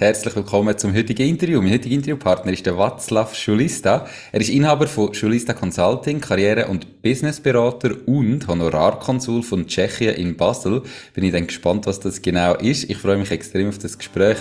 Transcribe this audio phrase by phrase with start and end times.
[0.00, 1.60] Herzlich willkommen zum heutigen Interview.
[1.60, 4.06] Mein heutiger Interviewpartner ist der Václav Schulista.
[4.30, 10.82] Er ist Inhaber von Schulista Consulting, Karriere- und Businessberater und Honorarkonsul von Tschechien in Basel.
[11.14, 12.88] Bin ich dann gespannt, was das genau ist.
[12.88, 14.36] Ich freue mich extrem auf das Gespräch.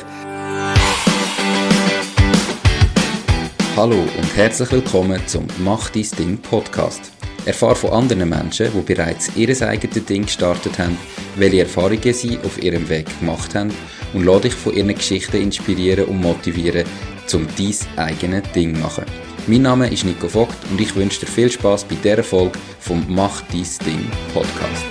[3.75, 7.11] Hallo und herzlich willkommen zum Mach dein Ding Podcast.
[7.47, 10.99] Erfahre von anderen Menschen, die bereits ihr eigenes Ding gestartet haben,
[11.35, 13.71] welche Erfahrungen sie auf ihrem Weg gemacht haben
[14.13, 16.85] und lade dich von ihren Geschichten inspirieren und motivieren,
[17.33, 19.05] um dein eigenes Ding zu machen.
[19.47, 23.05] Mein Name ist Nico Vogt und ich wünsche dir viel Spaß bei dieser Folge vom
[23.07, 24.85] Mach dein Ding Podcast.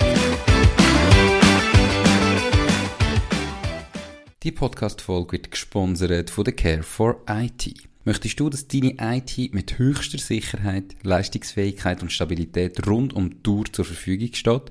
[4.43, 7.75] Die Podcast-Folge wird gesponsert von der Care for IT.
[8.05, 13.65] Möchtest du, dass deine IT mit höchster Sicherheit, Leistungsfähigkeit und Stabilität rund um die Tour
[13.73, 14.71] zur Verfügung steht?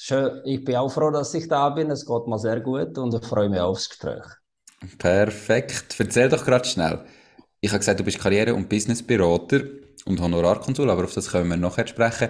[0.00, 0.40] Schön.
[0.44, 1.90] Ich bin auch froh, dass ich da bin.
[1.90, 4.24] Es geht mir sehr gut und ich freue mich aufs Gespräch.
[4.98, 5.96] Perfekt.
[5.98, 7.04] Erzähl doch gerade schnell.
[7.60, 9.62] Ich habe gesagt, du bist Karriere- und Businessberater
[10.06, 12.28] und Honorarkonsul, aber auf das können wir nachher sprechen.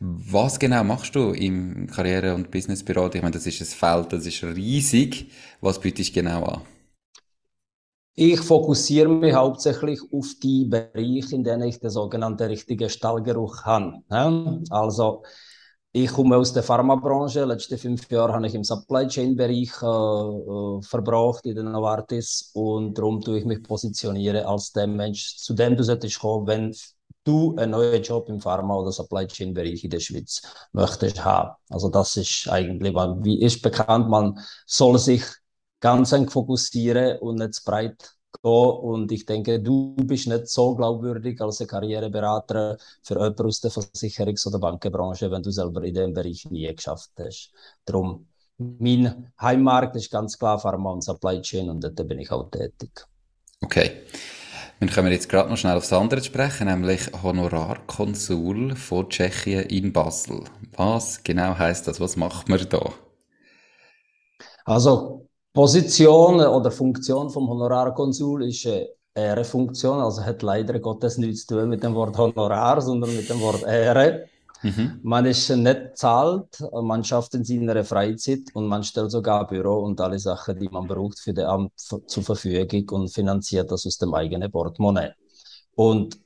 [0.00, 3.16] Was genau machst du im Karriere- und Businessberater?
[3.16, 5.30] Ich meine, das ist ein Feld, das ist riesig.
[5.60, 6.62] Was bietest du genau an?
[8.14, 14.02] Ich fokussiere mich hauptsächlich auf die Bereiche, in denen ich den sogenannten richtigen Stallgeruch habe.
[14.70, 15.22] Also,
[15.92, 17.44] ich komme aus der Pharmabranche.
[17.44, 22.50] Letzte fünf Jahre habe ich im Supply Chain Bereich äh, äh, verbracht in den Novartis
[22.54, 26.76] und darum tue ich mich positionieren als der Mensch, zu dem du solltest kommen, wenn
[27.24, 31.56] du einen neuen Job im Pharma oder Supply Chain Bereich in der Schweiz möchtest haben.
[31.68, 35.24] Also das ist eigentlich, wie ist bekannt, man soll sich
[35.80, 41.60] ganz eng fokussieren und nicht breit und ich denke, du bist nicht so glaubwürdig als
[41.60, 46.50] ein Karriereberater für jemanden aus der Versicherungs- oder Bankenbranche, wenn du selber in dem Bereich
[46.50, 47.52] nie geschafft hast.
[47.84, 48.26] Darum,
[48.58, 53.06] mein Heimmarkt ist ganz klar Pharma und Supply Chain und dort bin ich auch tätig.
[53.62, 54.02] Okay.
[54.80, 59.92] Dann können wir jetzt gerade noch schnell aufs andere sprechen, nämlich Honorarkonsul von Tschechien in
[59.92, 60.44] Basel.
[60.74, 62.00] Was genau heißt das?
[62.00, 62.92] Was macht man da?
[64.64, 71.56] Also, Position oder Funktion vom Honorarkonsul ist eine Ehrefunktion, also hat leider Gottes nichts zu
[71.56, 74.26] tun mit dem Wort Honorar, sondern mit dem Wort Ehre.
[74.62, 75.00] Mhm.
[75.02, 80.00] Man ist nicht zahlt, man schafft in seiner Freizeit und man stellt sogar Büro und
[80.00, 84.14] alle Sachen, die man braucht für das Amt zur Verfügung und finanziert das aus dem
[84.14, 85.12] eigenen Portemonnaie.
[85.74, 86.20] Und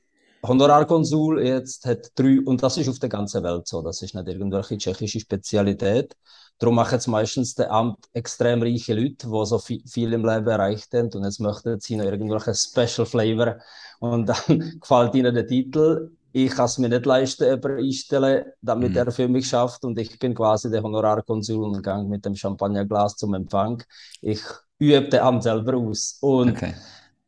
[0.45, 4.27] Honorarkonsul jetzt hat drei, und das ist auf der ganzen Welt so, das ist nicht
[4.27, 6.15] irgendwelche tschechische Spezialität.
[6.57, 10.47] Darum machen es meistens der Amt extrem reiche Leute, die so viel, viel im Leben
[10.47, 13.57] erreicht haben und jetzt möchten sie noch irgendwelche Special Flavor
[13.99, 16.11] und dann gefällt ihnen der Titel.
[16.31, 18.97] Ich kann es mir nicht leisten, jemanden einstellen, damit mhm.
[18.97, 23.15] er für mich schafft und ich bin quasi der Honorarkonsul und gehe mit dem Champagnerglas
[23.15, 23.81] zum Empfang.
[24.21, 24.41] Ich
[24.77, 26.17] übe den Amt selber aus.
[26.21, 26.73] Und okay.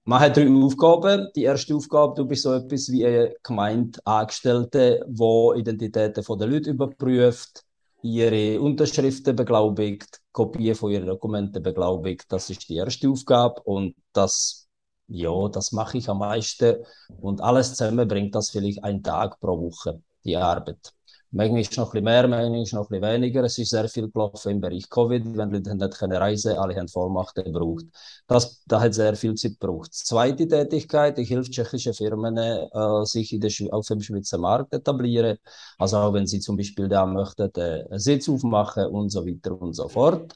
[0.07, 1.27] Man hat drei Aufgaben.
[1.35, 7.65] Die erste Aufgabe, du bist so etwas wie ein Gemeindeangestellte, wo Identitäten der Leute überprüft,
[8.02, 12.25] ihre Unterschriften beglaubigt, Kopien von ihren Dokumenten beglaubigt.
[12.31, 14.68] Das ist die erste Aufgabe und das,
[15.08, 16.78] ja, das mache ich am meisten
[17.22, 20.94] und alles zusammen bringt das vielleicht einen Tag pro Woche, die Arbeit.
[21.31, 23.43] Manchmal ist noch ein mehr, manchmal ist noch ein weniger.
[23.43, 27.43] Es ist sehr viel gelaufen im Bereich Covid, wenn Leute nicht reisen alle haben Vollmachten
[27.43, 27.85] gebraucht.
[28.27, 29.93] Das, da hat sehr viel Zeit gebraucht.
[29.93, 35.38] Zweite Tätigkeit, ich helfe tschechischen Firmen, äh, sich in der, auf dem Schweizer Markt etablieren.
[35.77, 39.61] Also auch wenn sie zum Beispiel da möchten, äh, einen Sitz aufmachen und so weiter
[39.61, 40.33] und so fort.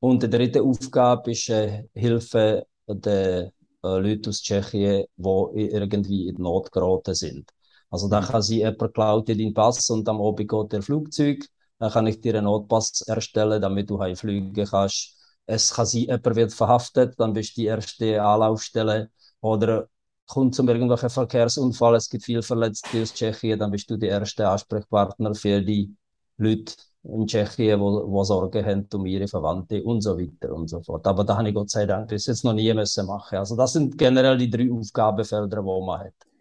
[0.00, 3.52] Und die dritte Aufgabe ist äh, Hilfe der
[3.84, 7.50] äh, Leute aus Tschechien, die irgendwie in Not geraten sind.
[7.92, 11.46] Also da kann sie jemand klaut dir deinen Pass und am Abend geht der Flugzeug.
[11.78, 15.14] Dann kann ich dir einen Notpass erstellen, damit du heimfliegen kannst.
[15.46, 19.10] Es kann sein, jemand wird verhaftet, dann bist du die erste Anlaufstelle.
[19.42, 19.88] Oder
[20.26, 24.48] kommt zum irgendwelchen Verkehrsunfall, es gibt viele Verletzte aus Tschechien, dann bist du der erste
[24.48, 25.94] Ansprechpartner für die
[26.38, 30.80] Leute in Tschechien, wo, wo Sorge haben um ihre Verwandte und so weiter und so
[30.80, 31.06] fort.
[31.06, 33.36] Aber da habe ich Gott sei Dank bis jetzt noch nie müssen machen.
[33.36, 36.31] Also das sind generell die drei Aufgabenfelder, die man hat.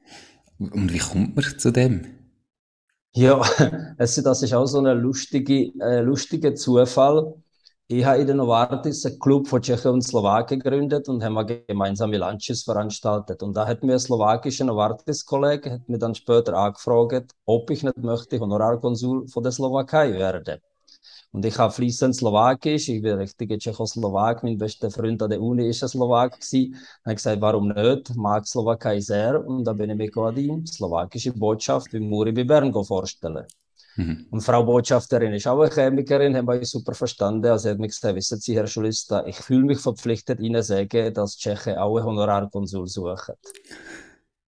[0.69, 2.05] Und wie kommt man zu dem?
[3.13, 3.41] Ja,
[3.97, 7.33] also das ist auch so ein lustige, äh, lustiger Zufall.
[7.87, 12.17] ich habe in der Novartis einen Club von Tschechen und Slowaken gegründet und haben gemeinsame
[12.17, 13.43] Lunches veranstaltet.
[13.43, 19.27] Und da hat mir ein slowakischer Novartis-Kollege dann später angefragt, ob ich nicht möchte Honorarkonsul
[19.27, 20.61] von der Slowakei werden.
[21.33, 25.69] Und ich habe fließend Slowakisch, ich bin richtiger Tschechoslowak, mein bester Freund an der Uni
[25.69, 26.74] ist ein Slowak gewesen.
[26.74, 28.16] Dann habe ich gesagt, warum nicht?
[28.16, 29.45] Mag Slowakei sehr.
[29.45, 33.45] Und da bin ich mich an die slowakische Botschaft in Muri bei Bern vorstellen.
[33.95, 34.28] Mhm.
[34.30, 37.45] Und Frau Botschafterin ist auch eine Chemikerin, haben wir super verstanden.
[37.48, 41.13] Also hat mir gesagt, wissen Sie, Herr Schulista, ich fühle mich verpflichtet, Ihnen zu sagen,
[41.13, 43.36] dass Tschechen auch einen Honorarkonsul suchen.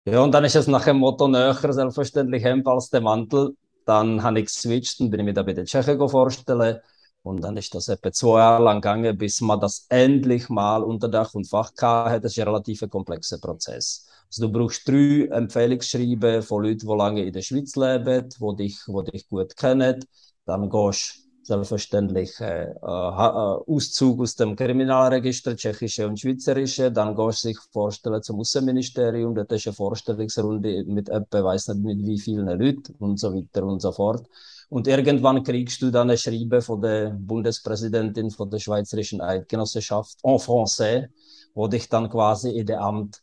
[0.06, 3.54] Ja, und dann ist es nach dem Motto näher, selbstverständlich Hemd als der Mantel.
[3.90, 6.78] Dann habe ich geswitcht und bin da bei den Tschechen vorstellen.
[7.22, 11.08] Und dann ist das etwa zwei Jahre lang gegangen, bis man das endlich mal unter
[11.08, 12.20] Dach und Fach hatte.
[12.20, 14.06] Das ist ein relativ komplexer Prozess.
[14.28, 18.78] Also du brauchst drei Empfehlungsschreiben von Leuten, die lange in der Schweiz leben, die dich,
[18.86, 20.04] die dich gut kennen.
[20.46, 26.92] Dann gehst du selbstverständlich äh, äh, Auszug aus dem Kriminalregister, tschechische und schweizerische.
[26.92, 29.34] Dann gehst du dich vorstellen zum Außenministerium.
[29.34, 33.64] Dort ist eine Vorstellungsrunde mit etwa, weiß nicht mit wie vielen Leuten und so weiter
[33.64, 34.24] und so fort.
[34.68, 40.38] Und irgendwann kriegst du dann ein Schreiben von der Bundespräsidentin von der Schweizerischen Eidgenossenschaft en
[40.38, 41.08] français,
[41.54, 43.20] wo dich dann quasi in der Amt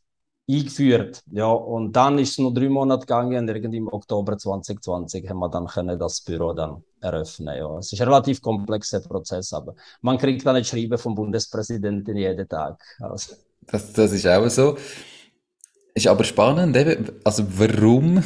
[0.49, 1.21] eingeführt.
[1.31, 5.39] Ja, und dann ist es noch drei Monate gegangen und irgendwie im Oktober 2020 haben
[5.39, 7.57] wir dann können das Büro dann eröffnen.
[7.57, 12.15] Ja, es ist ein relativ komplexer Prozess, aber man kriegt dann ein Schreiben vom Bundespräsidenten
[12.15, 12.81] jeden Tag.
[12.99, 13.35] Also.
[13.65, 14.77] Das, das ist auch so.
[15.94, 18.23] Ist aber spannend, eben, also warum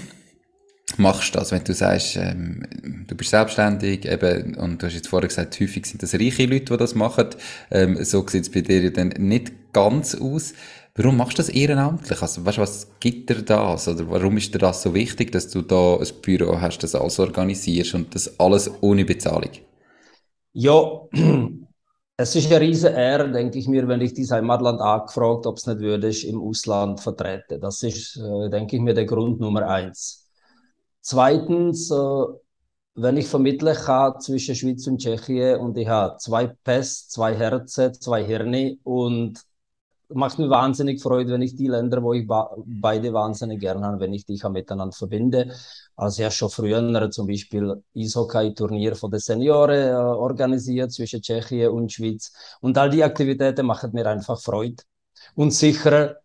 [0.97, 5.07] machst du das, wenn du sagst, ähm, du bist selbstständig eben, und du hast jetzt
[5.07, 7.29] vorher gesagt, häufig sind das reiche Leute, die das machen,
[7.71, 10.53] ähm, so sieht es bei dir dann nicht ganz aus.
[10.95, 12.21] Warum machst du das ehrenamtlich?
[12.21, 13.87] Also, weißt was gibt dir das?
[13.87, 17.17] Oder warum ist dir das so wichtig, dass du da ein Büro hast, das alles
[17.17, 19.51] organisierst und das alles ohne Bezahlung?
[20.53, 21.01] Ja,
[22.17, 25.65] es ist eine riesige Ehre, denke ich mir, wenn ich dieses Heimatland angefragt, ob es
[25.65, 27.61] nicht würde, im Ausland vertreten.
[27.61, 30.27] Das ist, äh, denke ich mir, der Grund Nummer eins.
[30.99, 32.23] Zweitens, äh,
[32.95, 37.93] wenn ich vermitteln kann zwischen Schweiz und Tschechien und ich habe zwei Pässe, zwei Herzen,
[37.93, 39.41] zwei Hirne und
[40.13, 44.13] macht mir wahnsinnig Freude, wenn ich die Länder, wo ich beide wahnsinnig gerne habe, wenn
[44.13, 45.53] ich die miteinander verbinde.
[45.95, 51.91] Also ja schon früher zum Beispiel Eishockey-Turnier von den Senioren äh, organisiert zwischen Tschechien und
[51.91, 52.31] Schweiz.
[52.61, 54.83] Und all die Aktivitäten machen mir einfach Freude.
[55.35, 56.17] Und sicher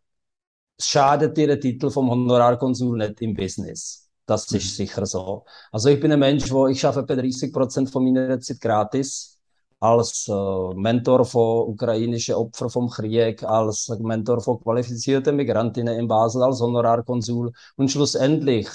[0.79, 4.09] schadet dir der Titel vom Honorarkonsul nicht im Business.
[4.27, 4.85] Das ist mhm.
[4.85, 5.45] sicher so.
[5.71, 9.36] Also ich bin ein Mensch, wo ich schaffe etwa 30 Prozent von meiner Zeit gratis
[9.81, 16.43] als äh, Mentor von ukrainischen Opfern vom Krieg, als Mentor von qualifizierten Migrantinnen in Basel,
[16.43, 17.53] als Honorarkonsul.
[17.77, 18.69] Und schlussendlich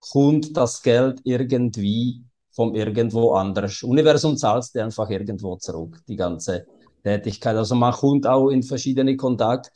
[0.00, 3.82] kommt das Geld irgendwie vom irgendwo anders.
[3.82, 6.66] Universum zahlt dir einfach irgendwo zurück, die ganze
[7.02, 7.56] Tätigkeit.
[7.56, 9.70] Also man kommt auch in verschiedene Kontakte,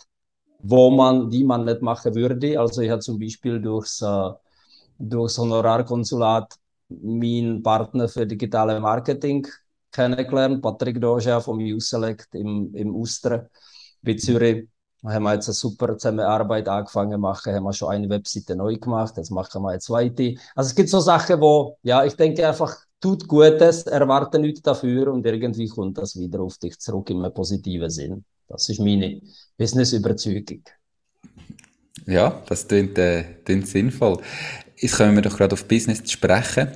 [0.58, 2.58] wo man, die man nicht machen würde.
[2.60, 4.30] Also ich habe zum Beispiel durchs, äh,
[4.98, 6.54] durchs Honorarkonsulat
[6.88, 9.46] meinen Partner für digitale Marketing
[9.96, 13.48] kennengelernt, Patrick Doja vom U-Select im, im Ustern
[14.02, 14.68] bei Zürich.
[15.02, 18.76] Da haben wir jetzt eine super Zusammenarbeit angefangen machen, haben wir schon eine Webseite neu
[18.76, 20.34] gemacht, jetzt machen wir eine zweite.
[20.54, 25.12] Also es gibt so Sachen, wo, ja, ich denke einfach, tut Gutes, erwarte nichts dafür
[25.12, 28.24] und irgendwie kommt das wieder auf dich zurück einem positiven Sinn.
[28.48, 29.20] Das ist meine
[29.56, 30.62] Business-Überzeugung.
[32.06, 34.18] Ja, das klingt, äh, klingt sinnvoll.
[34.76, 36.68] Jetzt kommen wir doch gerade auf Business zu sprechen.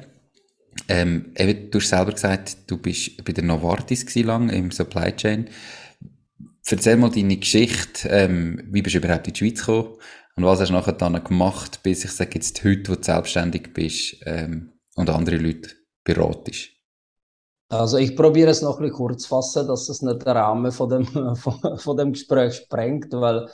[0.88, 5.48] Ähm, eben, du hast selber gesagt, du bist bei der Novartis lang im Supply Chain.
[6.66, 8.08] Erzähl mal deine Geschichte.
[8.08, 9.96] Ähm, wie bist du überhaupt in die Schweiz gekommen?
[10.36, 13.72] Und was hast du nachher dann gemacht, bis ich sage jetzt heute, wo du selbstständig
[13.74, 15.70] bist ähm, und andere Leute
[16.04, 16.70] beratest?
[17.68, 20.88] Also ich probiere es noch ein kurz zu fassen, dass es nicht den Rahmen von
[20.88, 23.48] dem, von, von dem Gespräch sprengt, weil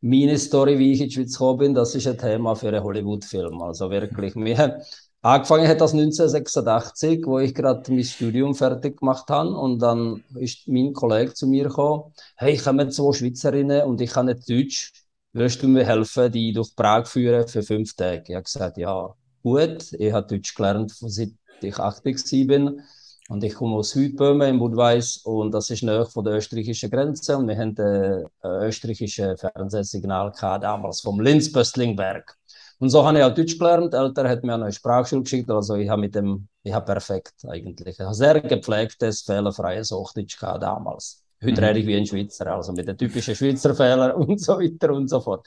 [0.00, 2.84] meine Story, wie ich in die Schweiz gekommen bin, das ist ein Thema für einen
[2.84, 3.62] Hollywood-Film.
[3.62, 4.82] Also wirklich, wir,
[5.24, 9.56] Angefangen hat das 1986, wo ich gerade mein Studium fertig gemacht habe.
[9.56, 14.10] Und dann ist mein Kollege zu mir gekommen, hey, ich habe zwei Schweizerinnen und ich
[14.10, 14.92] kann nicht Deutsch.
[15.32, 18.22] Willst du mir helfen, die durch Prag führen für fünf Tage?
[18.28, 19.94] Ich habe gesagt, ja, gut.
[19.94, 21.30] Ich habe Deutsch gelernt, seit
[21.62, 22.82] ich 80 bin.
[23.30, 27.38] Und ich komme aus Südböhmen in Budweis und das ist nahe von der österreichischen Grenze.
[27.38, 32.36] Und wir haben ein österreichisches Fernsehsignal gehabt, damals vom Linz-Böstlingberg.
[32.78, 33.94] Und so habe ich auch Deutsch gelernt.
[33.94, 35.50] Eltern hat mir eine Sprachschule geschickt.
[35.50, 38.00] Also ich habe mit dem, ich habe perfekt eigentlich.
[38.00, 41.22] ein sehr gepflegtes, fehlerfreies Hochdeutsch gehabt damals.
[41.42, 41.66] Heute mhm.
[41.66, 45.08] rede ich wie ein Schweizer, also mit den typischen Schweizer Fehlern und so weiter und
[45.08, 45.46] so fort.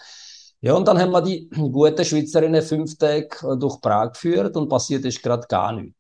[0.62, 3.30] Ja, und dann haben wir die guten Schweizerinnen fünf Tage
[3.60, 5.96] durch Prag geführt und passiert ist gerade gar nichts.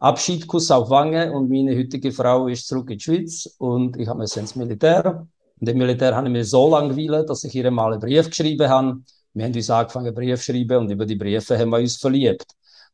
[0.00, 4.08] Abschied, Kuss auf Wange und meine heutige Frau ist zurück in die Schweiz und ich
[4.08, 5.26] habe ins Militär.
[5.60, 8.28] Und im Militär habe ich mir so lange gewählt, dass ich ihr mal einen Brief
[8.28, 9.02] geschrieben habe.
[9.34, 12.46] Wir haben uns angefangen, Brief zu schreiben und über die Briefe haben wir uns verliebt.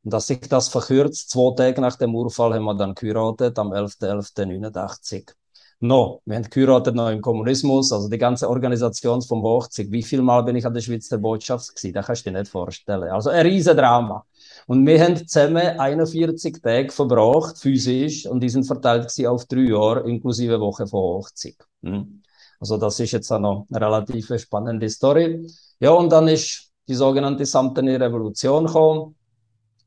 [0.05, 3.73] Und dass sich das verkürzt, zwei Tage nach dem Urfall haben wir dann geheiratet, am
[3.73, 5.33] 11.11.89.
[5.81, 9.91] No, wir haben geheiratet noch im Kommunismus, also die ganze Organisation vom Hochzeit.
[9.91, 11.93] Wie viel Mal bin ich an der Schweizer Botschaft gewesen?
[11.95, 13.11] Das kannst du dir nicht vorstellen.
[13.11, 14.25] Also ein riesen Drama.
[14.67, 20.09] Und wir haben zusammen 41 Tage verbracht, physisch, und die sind verteilt auf drei Jahre,
[20.09, 21.57] inklusive Woche vor Hochzeit.
[21.83, 22.23] Hm.
[22.61, 25.47] Also das ist jetzt eine relativ spannende Story.
[25.81, 29.15] Ja, und dann ist die sogenannte Samtene Revolution gekommen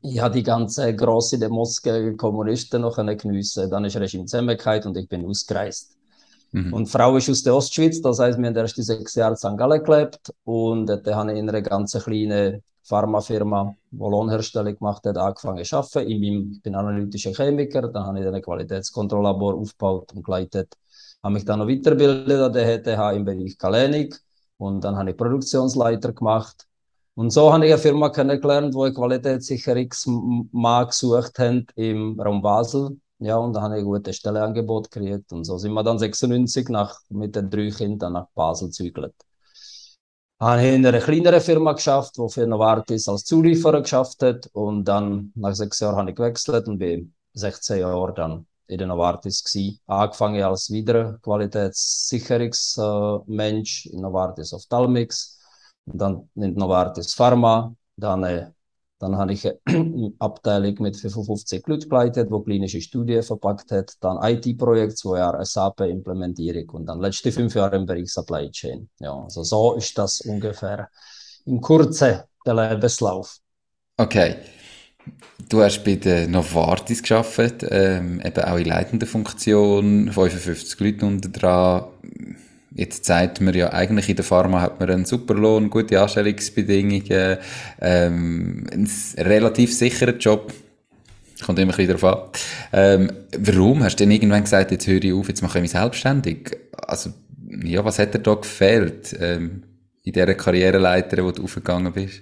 [0.03, 3.69] ich habe die ganze große Demos gegen Kommunisten noch geniessen.
[3.69, 5.95] Dann ist Regime zusammengekehrt und ich bin ausgereist.
[6.51, 6.73] Mhm.
[6.73, 9.33] Und die Frau ist aus der Ostschweiz, das heißt, wir haben erst die sechs Jahre
[9.33, 9.57] in St.
[9.57, 15.17] Gallen gelebt und dann habe ich in einer ganz kleinen Pharmafirma, die Lohnherstellung gemacht hat,
[15.17, 16.09] angefangen zu arbeiten.
[16.09, 20.75] Ich bin analytischer Chemiker, dann habe ich ein Qualitätskontrolllabor aufgebaut und geleitet.
[21.23, 24.19] Habe mich dann noch weitergebildet an der HTH im Bereich Kalenik
[24.57, 26.67] und dann habe ich Produktionsleiter gemacht
[27.15, 32.99] und so habe ich eine Firma kennengelernt, wo ich Qualitätssicherungsmann gesucht haben im Raum Basel.
[33.19, 35.31] Ja, und da habe ich ein gutes Stellenangebot gekriegt.
[35.33, 39.13] Und so sind wir dann 96 nach, mit den drei Kindern nach Basel gezügelt.
[40.39, 44.49] Habe in einer kleineren Firma geschafft, wo für Novartis als Zulieferer geschafft hat.
[44.53, 48.87] Und dann, nach sechs Jahren, habe ich gewechselt und bin 16 Jahre dann in der
[48.87, 49.79] Novartis gewesen.
[49.85, 55.41] Angefangen als wieder Qualitätssicherungsmensch in Novartis Talmix
[55.85, 58.51] dann in Novartis Pharma, dann, äh,
[58.99, 64.19] dann habe ich eine Abteilung mit 55 Leuten geleitet, wo klinische Studien verpackt hat, dann
[64.21, 68.89] IT-Projekt, zwei Jahre SAP-Implementierung und dann letzte fünf Jahre im Bereich Supply Chain.
[68.99, 70.89] Ja, also so ist das ungefähr
[71.45, 73.37] im Kurze der Lebenslauf.
[73.97, 74.35] Okay.
[75.49, 81.29] Du hast bei der Novartis geschafft, ähm, eben auch in leitender Funktion, 55 Leute unter
[81.29, 81.83] dran.
[82.73, 87.37] Jetzt sagt man ja, eigentlich in der Pharma hat man einen super Lohn, gute Anstellungsbedingungen,
[87.81, 90.53] ähm, einen relativ sicheren Job.
[91.45, 92.29] Kommt immer wieder darauf an.
[92.71, 95.71] Ähm, warum hast du denn irgendwann gesagt, jetzt höre ich auf, jetzt mache ich mich
[95.71, 96.57] selbstständig?
[96.87, 97.09] Also,
[97.65, 99.63] ja, was hat dir da gefehlt, ähm,
[100.03, 102.21] in dieser Karriereleiter, wo du aufgegangen bist?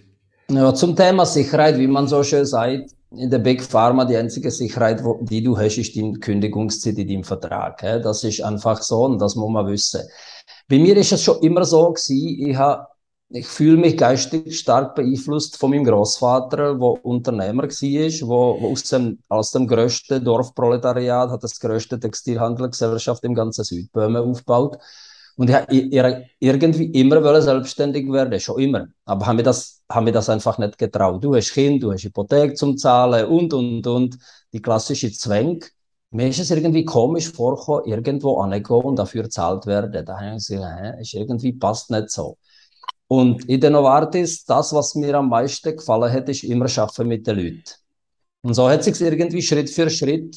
[0.49, 4.49] Ja, zum Thema Sicherheit, wie man so schön sagt, in der Big Pharma die einzige
[4.49, 7.79] Sicherheit, die du hast, ist die Kündigungszeit in deinem Vertrag.
[7.81, 10.01] Das ist einfach so und das muss man wissen.
[10.67, 12.87] Bei mir ist es schon immer so gewesen, ich habe
[13.31, 18.83] ich fühle mich geistig stark beeinflusst von meinem Großvater, der Unternehmer war, wo, wo aus
[18.85, 24.79] dem, aus dem größten Dorfproletariat hat das größte Textilhandelsgesellschaft im ganzen Südböhmen aufgebaut.
[25.39, 25.73] Und habe
[26.39, 28.89] irgendwie immer wollte selbstständig werden, schon immer.
[29.05, 31.23] Aber haben mir das, haben mir das einfach nicht getraut.
[31.23, 34.17] Du hast Kind, du hast Hypothek zum Zahlen und, und, und.
[34.51, 35.63] Die klassische Zwang.
[36.11, 40.05] Mir ist es irgendwie komisch vorgekommen, irgendwo anzugehen und dafür gezahlt werden.
[40.05, 42.37] Da habe ich gesagt, ist irgendwie passt nicht so.
[43.07, 47.25] Und in der Novartis, das, was mir am meisten gefallen hat, ist immer Schaffen mit
[47.25, 47.63] den Leuten.
[48.41, 50.35] Und so hat sich irgendwie Schritt für Schritt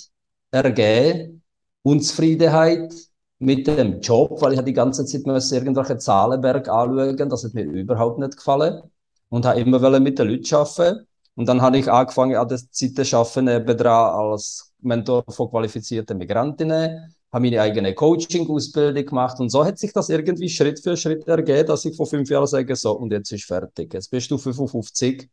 [0.53, 1.43] ergeben.
[1.83, 2.95] Unzufriedenheit
[3.43, 7.65] mit dem Job, weil ich die ganze Zeit müssen irgendwelche Zahlenberg anschauen, das hat mir
[7.65, 8.83] überhaupt nicht gefallen.
[9.31, 11.07] Und habe immer mit den Leuten arbeiten.
[11.35, 17.15] Und dann habe ich angefangen, an der Zeit zu arbeiten, als Mentor von qualifizierten Migrantinnen,
[17.33, 21.67] habe meine eigene Coaching-Ausbildung gemacht und so hat sich das irgendwie Schritt für Schritt ergeben,
[21.67, 23.95] dass ich vor fünf Jahren sage, so, und jetzt ist fertig.
[23.95, 25.31] Jetzt bist du 55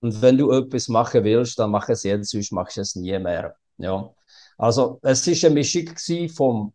[0.00, 3.18] und wenn du etwas machen willst, dann mach es jetzt, sonst machst du es nie
[3.18, 3.56] mehr.
[3.78, 4.14] Ja.
[4.56, 5.88] Also, es ist eine Mischung
[6.28, 6.72] vom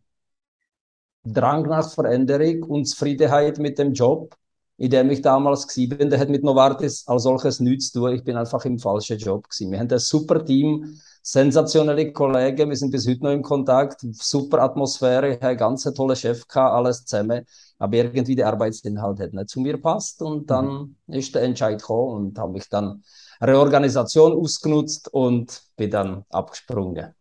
[1.26, 4.34] Drang nach Veränderung und Zufriedenheit mit dem Job,
[4.78, 6.06] in dem ich damals war.
[6.06, 8.14] Der hat mit Novartis als solches nichts zu tun.
[8.14, 9.72] Ich bin einfach im falschen Job gewesen.
[9.72, 14.62] Wir haben ein super Team sensationelle Kollegen, wir sind bis heute noch im Kontakt, super
[14.62, 17.44] Atmosphäre, ein ganz toller Chef gehabt, alles zusammen.
[17.78, 21.14] Aber irgendwie der Arbeitsinhalt hat nicht zu mir passt und dann mhm.
[21.14, 23.02] ist der Entscheid gekommen und habe mich dann
[23.40, 27.12] Reorganisation ausgenutzt und bin dann abgesprungen.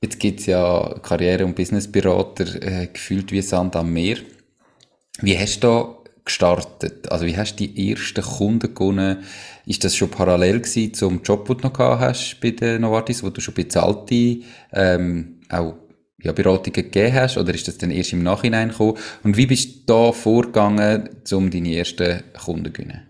[0.00, 4.18] Jetzt gibt es ja Karriere- und Businessberater äh, gefühlt wie Sand am Meer.
[5.20, 7.10] Wie hast du da gestartet?
[7.10, 9.24] Also wie hast du die ersten Kunden gewonnen?
[9.64, 13.22] Ist das schon parallel gewesen zum Job, den du noch gehabt hast bei der Novartis,
[13.22, 14.40] wo du schon bezahlte
[14.72, 15.74] ähm, auch
[16.22, 17.38] ja, Beratungen gegeben hast?
[17.38, 18.98] Oder ist das dann erst im Nachhinein gekommen?
[19.22, 23.05] Und wie bist du da vorgegangen, um deine ersten Kunden zu gewinnen?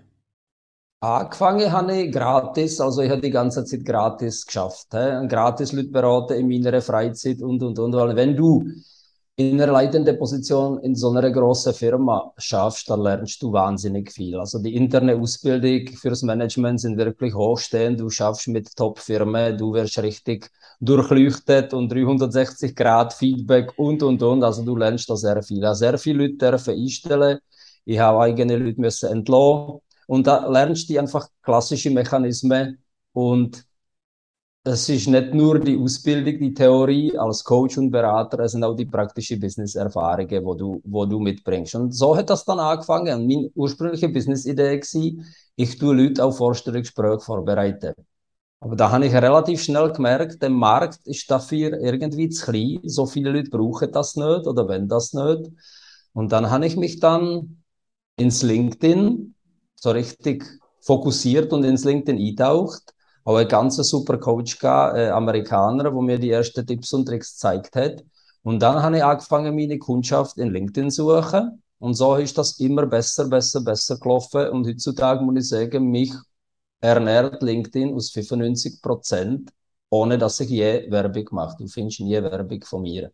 [1.00, 4.88] Angefangen habe ich gratis, also ich habe die ganze Zeit gratis geschafft.
[4.92, 5.26] He?
[5.28, 7.92] Gratis Leute beraten in meiner Freizeit und, und, und.
[7.94, 8.64] Weil wenn du
[9.36, 14.38] in einer leitenden Position in so einer großen Firma schaffst, dann lernst du wahnsinnig viel.
[14.38, 18.00] Also die interne Ausbildung fürs Management sind wirklich hochstehend.
[18.00, 20.50] Du schaffst mit Top-Firmen, du wirst richtig
[20.80, 24.42] durchleuchtet und 360 Grad Feedback und, und, und.
[24.42, 25.74] Also du lernst da sehr viel.
[25.74, 27.38] Sehr viele Leute dürfen einstellen.
[27.84, 29.80] Ich habe eigene Leute müssen entlassen.
[30.06, 32.78] Und da lernst du einfach klassische Mechanismen
[33.12, 33.66] und
[34.64, 38.74] es ist nicht nur die Ausbildung, die Theorie als Coach und Berater, es sind auch
[38.74, 41.76] die praktischen Business-Erfahrungen, wo du, wo du mitbringst.
[41.76, 43.28] Und so hat das dann angefangen.
[43.28, 47.94] Meine ursprüngliche Business-Idee war, ich tue Leute auf Vorstellungsgespräche vorbereiten.
[48.58, 52.80] Aber da habe ich relativ schnell gemerkt, der Markt ist dafür irgendwie zu klein.
[52.84, 55.52] So viele Leute brauchen das nicht oder wenn das nicht.
[56.12, 57.62] Und dann habe ich mich dann
[58.16, 59.35] ins LinkedIn
[59.86, 60.44] so richtig
[60.80, 62.92] fokussiert und ins LinkedIn eintaucht
[63.26, 67.74] auch ein ganz super Coach äh, Amerikaner, wo mir die ersten Tipps und Tricks gezeigt
[67.74, 68.04] hat.
[68.44, 71.60] Und dann habe ich angefangen, meine Kundschaft in LinkedIn zu suchen.
[71.80, 74.48] Und so ist das immer besser, besser, besser gelaufen.
[74.50, 76.12] Und heutzutage muss ich sagen, mich
[76.80, 79.50] ernährt LinkedIn aus 95 Prozent,
[79.90, 81.56] ohne dass ich je Werbung mache.
[81.58, 83.10] Du findest nie Werbung von mir.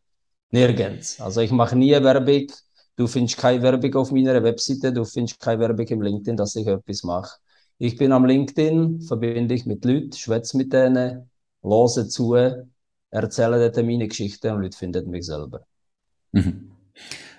[0.51, 1.19] Nirgends.
[1.23, 2.49] Also ich mache nie Werbung.
[2.97, 4.93] Du findest keine Werbung auf meiner Webseite.
[4.93, 7.39] Du findest keine Werbung im LinkedIn, dass ich etwas mache.
[7.79, 11.31] Ich bin am LinkedIn, verbinde ich mit Leuten, schwätze mit denen,
[11.63, 12.35] höre zu,
[13.11, 15.63] erzähle dort meine Geschichten und Leute finden mich selber.
[16.33, 16.71] Mhm.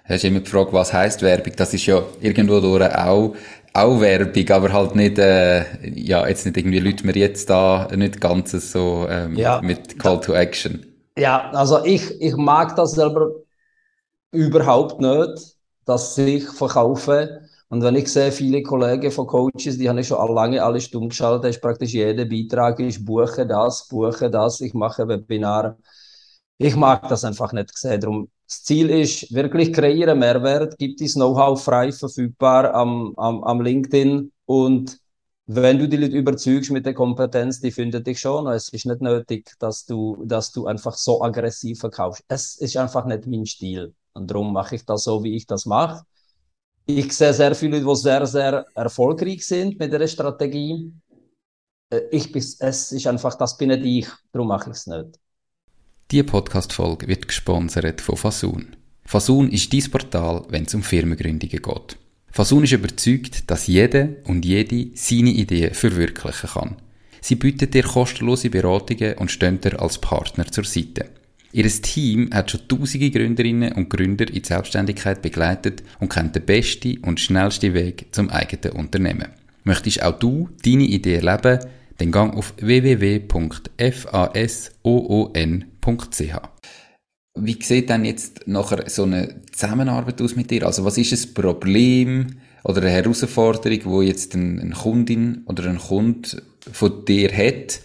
[0.05, 1.53] Hast immer gefragt, was heißt Werbung?
[1.55, 3.35] Das ist ja irgendwo durch auch,
[3.73, 5.63] auch Werbung, aber halt nicht, äh,
[5.95, 10.19] ja, jetzt nicht irgendwie Leute mir jetzt da nicht ganz so ähm, ja, mit Call
[10.19, 10.85] to Action.
[11.17, 13.31] Ja, also ich, ich mag das selber
[14.33, 19.97] überhaupt nicht, dass ich verkaufe und wenn ich sehe, viele Kollegen von Coaches, die haben
[19.97, 24.61] ich schon lange alle stumm geschaltet, ist praktisch jeder Beitrag, ich buche das, buche das,
[24.61, 25.79] ich mache Webinar.
[26.59, 27.99] Ich mag das einfach nicht sehen.
[27.99, 33.61] Darum, das Ziel ist, wirklich kreieren Mehrwert, gibt das Know-how frei verfügbar am, am, am
[33.61, 34.99] LinkedIn und
[35.47, 38.45] wenn du die Leute überzeugst mit der Kompetenz, die finden dich schon.
[38.47, 42.23] Es ist nicht nötig, dass du, dass du einfach so aggressiv verkaufst.
[42.27, 43.95] Es ist einfach nicht mein Stil.
[44.13, 46.05] Und darum mache ich das so, wie ich das mache
[46.85, 50.91] ich sehe sehr viele Leute, die sehr, sehr erfolgreich sind mit dieser Strategie.
[51.89, 55.19] Äh, ich bin, es ist einfach, das bin nicht ich, darum mache ich es nicht.
[56.11, 58.75] Diese Podcast-Folge wird gesponsert von Fasun.
[59.05, 61.97] Fasun ist dein Portal, wenn es um Firmengründungen geht.
[62.29, 66.75] Fasun ist überzeugt, dass jede und jede seine Ideen verwirklichen kann.
[67.21, 71.09] Sie bietet dir kostenlose Beratungen und stehen dir als Partner zur Seite.
[71.55, 76.45] Ihr Team hat schon tausende Gründerinnen und Gründer in die Selbstständigkeit begleitet und kennt den
[76.45, 79.27] besten und schnellsten Weg zum eigenen Unternehmen.
[79.63, 81.59] Möchtest auch du deine Idee erleben?
[81.99, 83.29] Dann gang auf www.fasoon.ch.
[87.35, 90.65] Wie sieht denn jetzt nachher so eine Zusammenarbeit aus mit dir?
[90.65, 92.27] Also was ist das Problem
[92.63, 97.79] oder eine Herausforderung, wo jetzt eine Kundin oder ein Kunde von dir hat?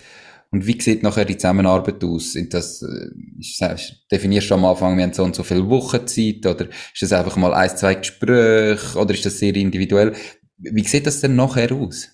[0.51, 2.33] Und wie sieht nachher die Zusammenarbeit aus?
[2.33, 3.77] Sind das, äh,
[4.11, 7.37] definierst du am Anfang, wir haben so und so viel Wochenzeit, oder ist das einfach
[7.37, 10.15] mal ein, zwei Gespräche, oder ist das sehr individuell?
[10.57, 12.09] Wie sieht das denn nachher aus?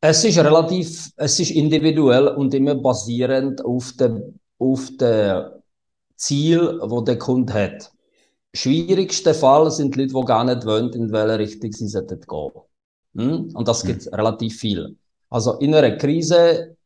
[0.00, 5.44] Es ist relativ, es ist individuell und immer basierend auf dem, auf dem
[6.16, 7.92] Ziel, wo der Kunde hat.
[8.52, 12.50] Schwierigste Fall sind die Leute, die gar nicht wollen, in welche Richtung sie gehen.
[13.16, 13.50] Hm?
[13.54, 14.14] Und das gibt hm.
[14.14, 14.96] relativ viel.
[15.30, 16.76] Also in einer Krise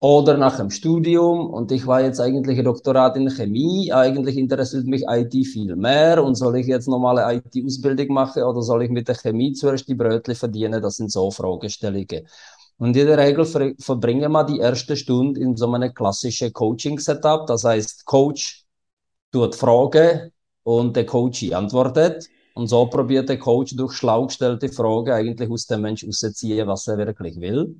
[0.00, 5.04] oder nach dem Studium und ich war jetzt eigentlich Doktorat in Chemie, eigentlich interessiert mich
[5.08, 9.16] IT viel mehr und soll ich jetzt normale IT-Ausbildung machen oder soll ich mit der
[9.16, 10.80] Chemie zuerst die Brötchen verdienen?
[10.80, 12.28] Das sind so Fragestellungen.
[12.78, 17.46] Und in der Regel ver verbringen wir die erste Stunde in so einem klassischen Coaching-Setup.
[17.48, 18.64] Das heißt, Coach
[19.32, 20.30] tut Fragen
[20.62, 22.28] und der Coach antwortet.
[22.54, 26.86] Und so probiert der Coach durch schlau gestellte Fragen eigentlich aus dem Mensch auszuziehen, was
[26.86, 27.76] er wirklich will.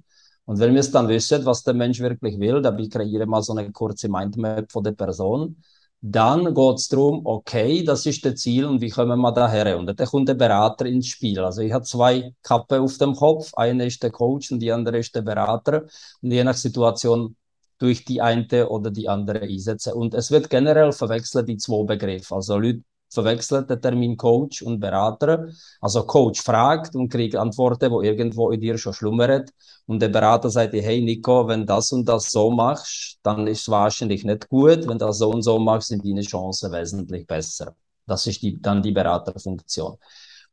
[0.48, 3.42] Und wenn wir es dann wissen, was der Mensch wirklich will, dann kreiere ich mal
[3.42, 5.62] so eine kurze Mindmap von der Person.
[6.00, 9.78] Dann geht es darum, okay, das ist das Ziel und wie kommen wir daher?
[9.78, 11.40] Und dann kommt der Berater ins Spiel.
[11.40, 13.52] Also ich habe zwei Kappen auf dem Kopf.
[13.56, 15.82] Eine ist der Coach und die andere ist der Berater.
[16.22, 17.36] Und je nach Situation
[17.78, 19.92] durch die eine oder die andere einsetzen.
[19.92, 22.34] Und es wird generell verwechselt, die zwei Begriffe.
[22.36, 25.48] Also Leute verwechselt der Termin Coach und Berater.
[25.80, 29.50] Also Coach fragt und kriegt Antworten, wo irgendwo in dir schon schlummert.
[29.86, 33.62] Und der Berater sagt dir, hey Nico, wenn das und das so machst, dann ist
[33.62, 34.86] es wahrscheinlich nicht gut.
[34.86, 37.74] Wenn das so und so machst, sind deine Chancen wesentlich besser.
[38.06, 39.96] Das ist die, dann die Beraterfunktion.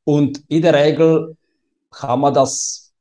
[0.03, 1.35] Und in der Regel
[1.91, 2.93] kann man das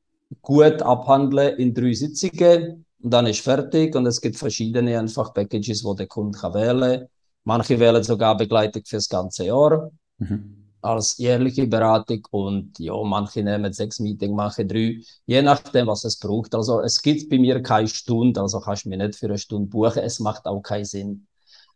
[0.43, 5.85] gut abhandeln in drei Sitzungen und dann ist fertig und es gibt verschiedene einfach Packages,
[5.85, 7.09] wo der Kunde kann wählen
[7.45, 10.71] Manche wählen sogar Begleitung fürs ganze Jahr mhm.
[10.81, 16.19] als jährliche Beratung und ja, manche nehmen sechs Meetings, manche drei, je nachdem, was es
[16.19, 16.55] braucht.
[16.55, 19.69] Also es gibt bei mir keine Stunde, also kannst du mir nicht für eine Stunde
[19.69, 20.03] buchen.
[20.03, 21.27] Es macht auch keinen Sinn,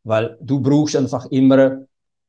[0.05, 1.87] weil du brauchst einfach immer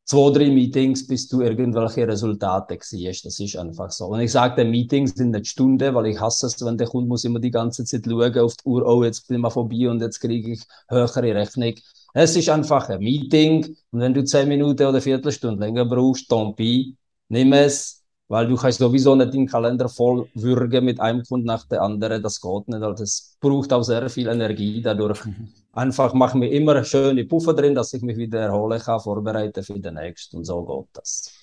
[0.10, 3.25] zwei, drei Meetings, bis du irgendwelche Resultate siehst.
[3.25, 4.08] Das ist einfach so.
[4.08, 7.25] Und ich sage, Meetings sind nicht Stunden, weil ich hasse es, wenn der Kunde muss
[7.25, 10.02] immer die ganze Zeit schauen auf die Uhr, oh, jetzt bin ich mal vorbei und
[10.02, 11.75] jetzt kriege ich höhere Rechnung.
[12.13, 16.56] Es ist einfach ein Meeting und wenn du zehn Minuten oder Viertelstunde länger brauchst, tant
[16.56, 16.93] pis,
[17.30, 21.65] nimm es, weil du kannst sowieso nicht den Kalender voll würgen mit einem Kunden nach
[21.67, 22.22] der anderen.
[22.22, 22.82] Das geht nicht.
[22.82, 25.26] Also das braucht auch sehr viel Energie dadurch.
[25.26, 25.50] Mhm.
[25.74, 29.80] Einfach mache mir immer schöne Puffer drin, dass ich mich wieder erholen kann, vorbereiten für
[29.80, 31.38] den nächsten und so geht das.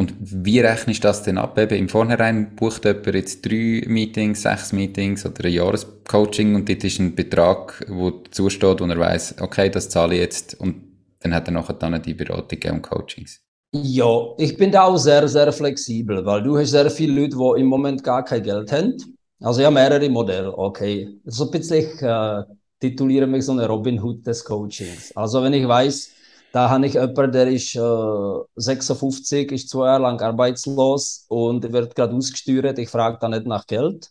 [0.00, 1.58] Und wie rechnest du das denn ab?
[1.58, 6.82] Eben Im Vornherein bucht jemand jetzt drei Meetings, sechs Meetings oder ein Jahrescoaching und dort
[6.84, 10.76] ist ein Betrag, der zusteht, wo er weiß, okay, das zahle ich jetzt und
[11.18, 13.42] dann hat er nachher dann die Beratung und Coachings.
[13.72, 17.60] Ja, ich bin da auch sehr, sehr flexibel, weil du hast sehr viele Leute, die
[17.60, 18.96] im Moment gar kein Geld haben.
[19.38, 21.10] Also ich habe mehrere Modelle, okay.
[21.26, 22.42] So ein bisschen, ich äh,
[22.80, 25.14] tituliere mich so eine Robin Hood des Coachings.
[25.14, 26.10] Also wenn ich weiß,
[26.52, 31.94] da habe ich jemanden, der ist äh, 56, ist zwei Jahre lang arbeitslos und wird
[31.94, 32.78] gerade ausgesteuert.
[32.78, 34.10] Ich frage da nicht nach Geld.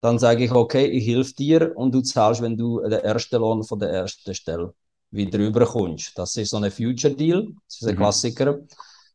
[0.00, 3.62] Dann sage ich, okay, ich helfe dir und du zahlst, wenn du den ersten Lohn
[3.62, 4.74] von der ersten Stelle
[5.12, 6.18] wieder rüberkommst.
[6.18, 7.98] Das ist so ein Future Deal, das ist ein mhm.
[7.98, 8.58] Klassiker.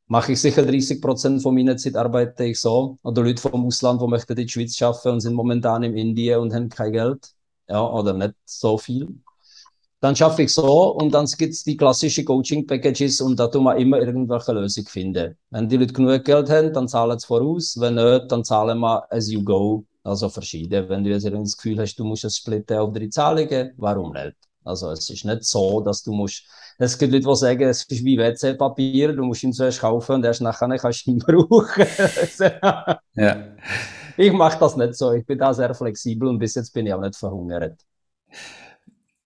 [0.08, 2.98] Mache ich sicher 30 Prozent von meiner Zeit arbeite ich so.
[3.04, 6.40] Oder Leute vom Ausland, die möchten in die Schweiz schaffen und sind momentan in Indien
[6.40, 7.34] und haben kein Geld.
[7.68, 9.22] Ja, oder nicht so viel
[10.00, 13.76] dann schaffe ich so und dann gibt es die klassischen Coaching-Packages und da tun wir
[13.78, 15.36] immer irgendwelche Lösung finden.
[15.50, 19.12] Wenn die Leute genug Geld haben, dann zahlen sie voraus, wenn nicht, dann zahlen wir
[19.12, 20.88] as you go, also verschieden.
[20.88, 24.36] Wenn du jetzt das Gefühl hast, du musst es splitten auf drei Zahlungen, warum nicht?
[24.64, 26.44] Also es ist nicht so, dass du musst,
[26.78, 30.26] es gibt Leute, die sagen, es ist wie WC-Papier, du musst ihn zuerst kaufen und
[30.26, 31.86] erst nachher kannst du ihn brauchen.
[33.16, 33.48] ja.
[34.18, 36.94] Ich mache das nicht so, ich bin da sehr flexibel und bis jetzt bin ich
[36.94, 37.80] auch nicht verhungert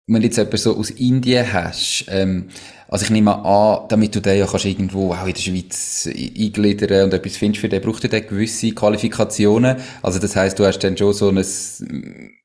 [0.07, 2.49] wenn du jetzt jemanden so aus Indien hast, ähm,
[2.89, 7.05] also ich nehme an, damit du den ja kannst irgendwo auch in der Schweiz eingliedern
[7.05, 9.77] und etwas findest für den, braucht er gewisse Qualifikationen.
[10.03, 11.45] Also das heißt, du hast dann schon so ein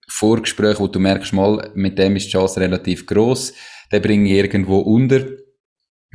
[0.08, 3.54] Vorgespräch, wo du merkst, mal, mit dem ist die Chance relativ groß,
[3.92, 5.26] der bringe ich irgendwo unter.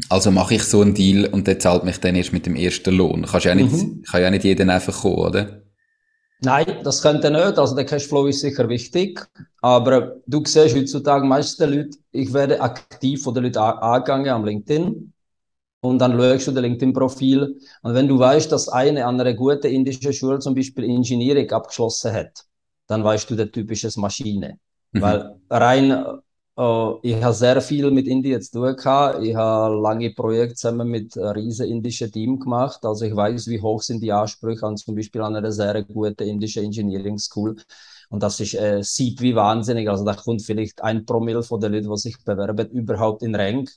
[0.09, 2.95] Also mache ich so einen Deal und der zahlt mich dann erst mit dem ersten
[2.95, 3.25] Lohn.
[3.25, 4.03] Kannst ja nicht, mhm.
[4.03, 5.66] kann ja nicht jeden einfach kommen, oder?
[6.41, 7.59] Nein, das könnte nicht.
[7.59, 9.27] Also der Cashflow ist sicher wichtig.
[9.63, 15.13] Aber du siehst heutzutage meiste Leute, ich werde aktiv von den Leuten angegangen am LinkedIn.
[15.81, 17.61] Und dann schaust du das LinkedIn-Profil.
[17.83, 22.45] Und wenn du weißt, dass eine andere gute indische Schule zum Beispiel Engineering abgeschlossen hat,
[22.87, 24.59] dann weißt du, der typische Maschine.
[24.93, 25.01] Mhm.
[25.01, 26.05] Weil rein
[26.59, 29.23] Uh, ich habe sehr viel mit Indien zu tun gehabt.
[29.23, 32.83] Ich habe lange Projekte zusammen mit einem riesen indischen Team gemacht.
[32.83, 36.27] Also ich weiß, wie hoch sind die Ansprüche an zum Beispiel an einer sehr guten
[36.27, 37.57] indischen Engineering School.
[38.09, 39.87] Und das ist äh, sieht wie wahnsinnig.
[39.91, 43.71] Also da kommt vielleicht ein Promille von den Leuten, die sich bewerben, überhaupt in Rank.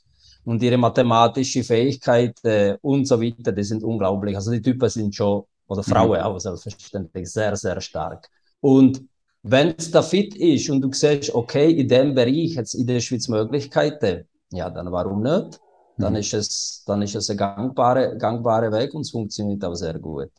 [0.46, 4.38] Und ihre mathematische Fähigkeit äh, und so weiter, die sind unglaublich.
[4.38, 6.24] Also die Typen sind schon, oder Frauen mhm.
[6.24, 8.30] auch selbstverständlich, sehr, sehr stark.
[8.62, 9.02] Und
[9.44, 12.88] wenn es da fit ist und du siehst, okay, in dem Bereich hat es in
[12.88, 15.60] der Schweiz Möglichkeiten, ja, dann warum nicht?
[15.98, 16.20] Dann mhm.
[16.20, 20.30] ist es, dann ist es ein gangbarer, gangbarer Weg und es funktioniert auch sehr gut.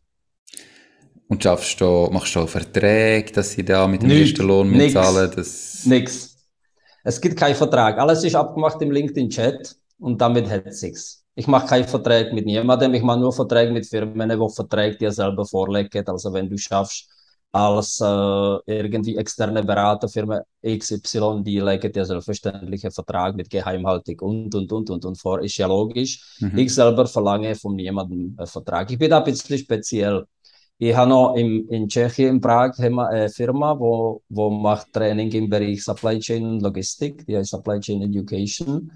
[1.28, 5.30] Und schaffst du, machst du Verträge, dass sie da mit dem Nicht, ersten Lohn mitzahlen?
[5.34, 5.86] Das...
[5.86, 6.36] Nix.
[7.04, 7.98] Es gibt keinen Vertrag.
[7.98, 10.98] Alles ist abgemacht im LinkedIn-Chat und damit hat es sich.
[11.36, 12.92] Ich mache keinen Vertrag mit niemandem.
[12.94, 16.06] Ich mache nur Verträge mit Firmen, die Verträge dir selber vorlegen.
[16.08, 17.08] Also wenn du schaffst,
[17.52, 24.54] als äh, irgendwie externe Beraterfirma XY, die legen ja selbstverständlich einen Vertrag mit Geheimhaltung und,
[24.54, 26.36] und, und, und, und vor, ist ja logisch.
[26.40, 26.58] Mhm.
[26.58, 28.90] Ich selber verlange von niemandem einen Vertrag.
[28.90, 30.24] Ich bin da ein bisschen speziell.
[30.78, 35.50] Ich habe noch im, in Tschechien, in Prag, eine Firma, wo, wo macht Training im
[35.50, 38.90] Bereich Supply Chain und Logistik, die heißt Supply Chain Education.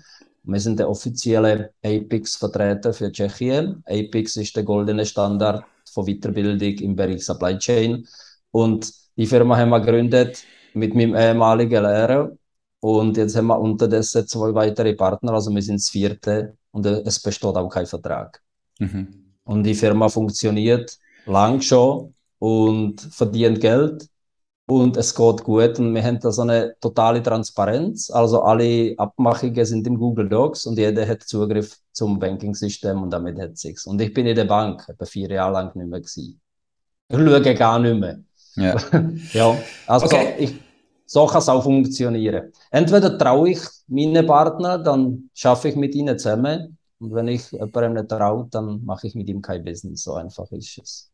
[0.45, 3.83] Wir sind der offizielle APIX-Vertreter für Tschechien.
[3.87, 8.07] APIX ist der goldene Standard von Weiterbildung im Bereich Supply Chain.
[8.55, 12.31] Und die Firma haben wir gegründet mit meinem ehemaligen Lehrer.
[12.79, 17.21] Und jetzt haben wir unterdessen zwei weitere Partner, also wir sind das vierte und es
[17.21, 18.41] besteht auch kein Vertrag.
[18.79, 19.09] Mhm.
[19.43, 24.09] Und die Firma funktioniert lang schon und verdient Geld
[24.67, 28.09] und es geht gut und wir haben da so eine totale Transparenz.
[28.11, 33.37] Also alle Abmachungen sind im Google Docs und jeder hat Zugriff zum Banking-System und damit
[33.41, 36.41] hat es Und ich bin in der Bank etwa vier Jahre lang nicht mehr gewesen.
[37.09, 38.21] Ich schaue gar nicht mehr.
[38.57, 38.77] Ja.
[39.33, 40.35] ja, also okay.
[40.39, 40.55] ich,
[41.07, 42.53] so kann es auch funktionieren.
[42.71, 46.79] Entweder traue ich meine Partner, dann schaffe ich mit ihnen zusammen.
[46.99, 50.05] Und wenn ich jemandem nicht traue, dann mache ich mit ihm kein Business.
[50.05, 51.11] So einfach ist es.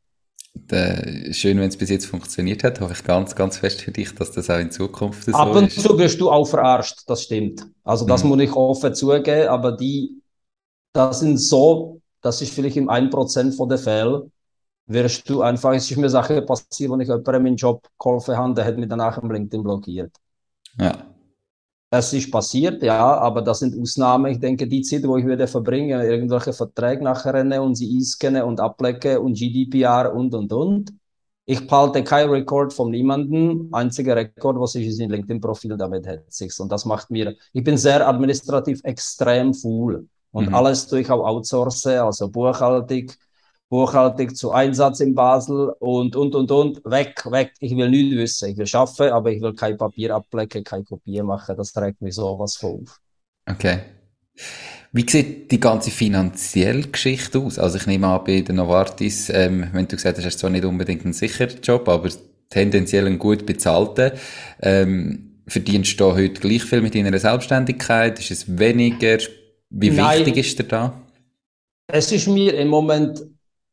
[0.71, 2.81] Äh, schön, wenn es bis jetzt funktioniert hat.
[2.81, 5.37] Hoffe ich ganz, ganz fest für dich, dass das auch in Zukunft so ist.
[5.37, 7.67] Ab und zu wirst du auch verarscht, das stimmt.
[7.85, 8.31] Also das mhm.
[8.31, 10.21] muss ich offen zugeben, aber die,
[10.93, 14.31] das sind so, das ist vielleicht im 1% von den Fällen,
[14.87, 18.55] wirst du einfach, es ist mir Sache passiert, wo ich jemandem meinen Job geholfen habe,
[18.55, 20.13] der hat mich danach im LinkedIn blockiert.
[20.79, 21.07] Ja.
[21.93, 24.31] Es ist passiert, ja, aber das sind Ausnahmen.
[24.31, 28.61] Ich denke, die Zeit, wo ich wieder verbringe, irgendwelche Verträge nachher und sie einscannen und
[28.61, 30.93] ablecken und GDPR und, und, und.
[31.47, 33.71] Ich behalte kein Rekord von niemandem.
[33.73, 37.65] Einziger Rekord, was ich ist in LinkedIn-Profil, damit hätte ich Und das macht mir, ich
[37.65, 40.07] bin sehr administrativ extrem faul.
[40.31, 40.55] Und mhm.
[40.55, 43.11] alles durch auch outsourcen, also Buchhaltung,
[43.71, 46.85] Buchhaltung zu Einsatz in Basel und, und, und, und.
[46.85, 47.53] Weg, weg.
[47.61, 48.51] Ich will nichts wissen.
[48.51, 51.57] Ich will schaffen, aber ich will kein Papier ablecken, keine Kopie machen.
[51.57, 53.01] Das trägt mich sowas von auf.
[53.49, 53.79] Okay.
[54.93, 57.61] Wie sieht die ganze finanzielle Geschichte aus?
[57.61, 60.51] Also ich nehme an, bei den Novartis, ähm, wenn du gesagt hast, hast du zwar
[60.51, 62.09] nicht unbedingt einen sicheren Job, aber
[62.49, 64.11] tendenziell einen gut bezahlten.
[64.61, 68.19] Ähm, verdienst du heute gleich viel mit deiner Selbstständigkeit?
[68.19, 69.19] Ist es weniger?
[69.71, 70.19] Wie Nein.
[70.19, 71.01] wichtig ist dir da?
[71.87, 73.23] Es ist mir im Moment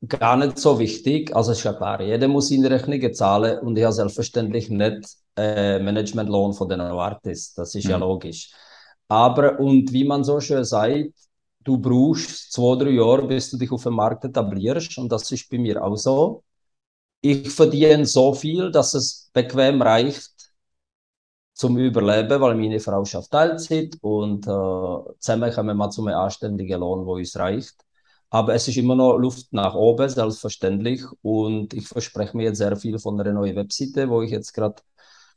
[0.06, 1.36] gar nicht so wichtig.
[1.36, 5.80] Also ist ja klar, jeder muss seine Rechnungen zahlen und ich habe selbstverständlich nicht äh,
[5.80, 7.54] Managementlohn von den Novartis.
[7.54, 7.92] Das ist mhm.
[7.92, 8.52] ja logisch.
[9.08, 11.14] Aber, und wie man so schön sagt,
[11.64, 15.50] du brauchst zwei, drei Jahre, bis du dich auf dem Markt etablierst und das ist
[15.50, 16.44] bei mir auch so.
[17.22, 20.52] Ich verdiene so viel, dass es bequem reicht
[21.54, 26.80] zum Überleben, weil meine Frau schafft Teilzeit und äh, zusammen kommen wir zu einem anständigen
[26.80, 27.87] Lohn, wo uns reicht.
[28.30, 31.04] Aber es ist immer noch Luft nach oben, selbstverständlich.
[31.22, 34.82] Und ich verspreche mir jetzt sehr viel von einer neuen Webseite, wo ich jetzt gerade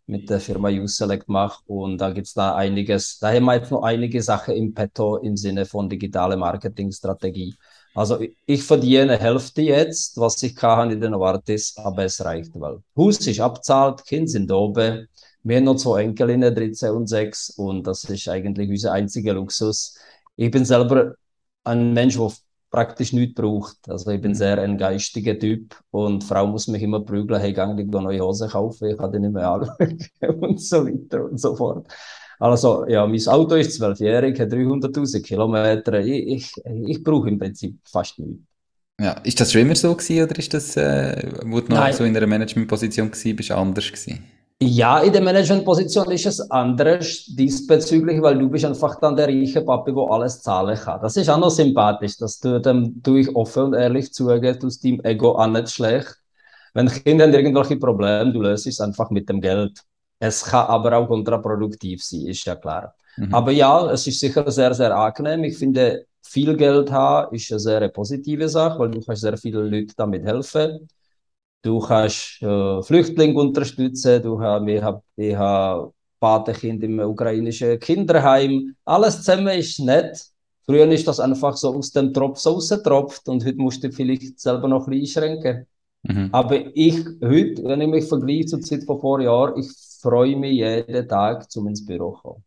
[0.06, 1.62] mit der Firma USelect mache.
[1.66, 5.16] Und da gibt es da einiges, da haben wir jetzt noch einige Sachen im Petto
[5.16, 7.54] im Sinne von digitale Marketingstrategie.
[7.94, 12.82] Also ich verdiene Hälfte jetzt, was ich kann in den Novartis, aber es reicht, weil
[12.96, 15.08] Haus ist abzahlt, Kinder sind oben,
[15.42, 19.96] wir haben noch zwei Enkelinnen, 13 und 6 und das ist eigentlich unser einziger Luxus.
[20.36, 21.14] Ich bin selber
[21.64, 22.30] ein Mensch, der
[22.70, 23.76] praktisch nichts braucht.
[23.88, 24.36] Also ich bin mhm.
[24.36, 28.48] sehr ein geistiger Typ und Frau muss mich immer prügeln, hey, gang, ich neue Hose
[28.48, 29.98] kaufen, ich kann die nicht mehr anschauen
[30.40, 31.86] und so weiter und so fort.
[32.38, 36.00] Also, ja, mein Auto ist zwölfjährig, hat 300.000 Kilometer.
[36.00, 36.52] Ich, ich,
[36.86, 38.42] ich brauche im Prinzip fast nichts.
[38.98, 41.92] Ja, ist das schon immer so gewesen, oder ist das, äh, wo du noch Nein.
[41.92, 44.24] so in einer Managementposition gewesen bist, anders gewesen?
[44.62, 49.62] Ja, in der Managementposition ist es anders diesbezüglich, weil du bist einfach dann der reiche
[49.62, 51.00] Papi, wo alles zahlen kann.
[51.00, 55.00] Das ist auch noch sympathisch, dass du dem durch offen und ehrlich zugehst, aus deinem
[55.02, 56.14] Ego auch nicht schlecht.
[56.74, 59.80] Wenn Kinder irgendwelche Probleme, du löst es einfach mit dem Geld.
[60.18, 62.94] Es kann aber auch kontraproduktiv sein, ist ja klar.
[63.16, 63.34] Mhm.
[63.34, 65.42] Aber ja, es ist sicher sehr, sehr angenehm.
[65.44, 69.70] Ich finde, viel Geld haben ist eine sehr positive Sache, weil du kannst sehr vielen
[69.70, 70.86] Leuten damit helfen
[71.62, 74.22] Du kannst äh, Flüchtlinge unterstützen.
[74.22, 78.74] Du hast, ich habe ich hab Patenkind im ukrainischen Kinderheim.
[78.84, 80.24] Alles zusammen ist nett.
[80.64, 84.38] Früher ist das einfach so aus dem Tropf so rausgetropft und heute musst du vielleicht
[84.38, 85.66] selber noch ein bisschen einschränken.
[86.02, 86.28] Mhm.
[86.32, 89.70] Aber ich heute, wenn ich mich vergleiche zur Zeit von vor Jahren, ich
[90.00, 92.44] freue mich jeden Tag, zum ins Büro zu kommen.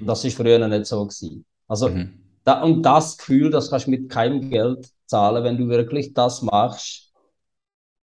[0.00, 1.44] Das ist früher nicht so gewesen.
[1.66, 2.12] Also, mhm.
[2.44, 6.42] da, und das Gefühl, das kannst du mit keinem Geld zahlen, wenn du wirklich das
[6.42, 7.12] machst,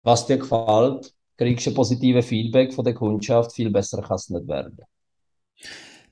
[0.10, 4.48] was dir gefällt, kriegst du positive Feedback von der Kundschaft, viel besser kann es nicht
[4.48, 4.80] werden.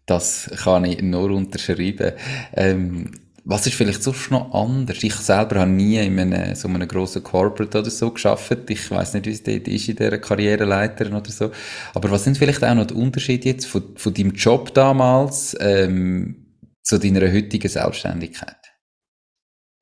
[0.05, 2.13] Das kann ich nur unterschreiben.
[2.53, 3.11] Ähm,
[3.43, 5.03] was ist vielleicht sonst noch anders?
[5.03, 8.69] Ich selber habe nie in einem, so einem grossen Corporate oder so geschafft.
[8.69, 11.51] Ich weiß nicht, wie es dort ist in dieser Karriereleiter oder so.
[11.93, 16.45] Aber was sind vielleicht auch noch die Unterschiede jetzt von, von deinem Job damals ähm,
[16.83, 18.57] zu deiner heutigen Selbstständigkeit?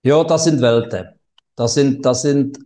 [0.03, 1.07] Ja, das sind Welten.
[1.55, 2.59] Das sind, das sind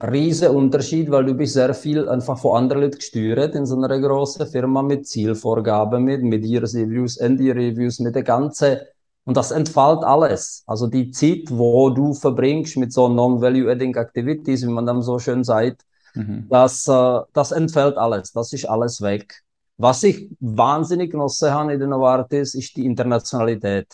[0.00, 3.98] riesen Unterschied, weil du bist sehr viel einfach von anderen Leuten gesteuert in so einer
[3.98, 8.78] großen Firma mit Zielvorgaben, mit, mit Years-Reviews, End-Reviews, mit der ganzen,
[9.24, 10.62] und das entfällt alles.
[10.66, 15.44] Also die Zeit, wo du verbringst mit so Non-Value-Adding Activities, wie man dann so schön
[15.44, 15.82] sagt,
[16.14, 16.46] mhm.
[16.48, 18.32] das, äh, das entfällt alles.
[18.32, 19.42] Das ist alles weg.
[19.76, 23.86] Was ich wahnsinnig genossen habe in den Novartis, ist die Internationalität.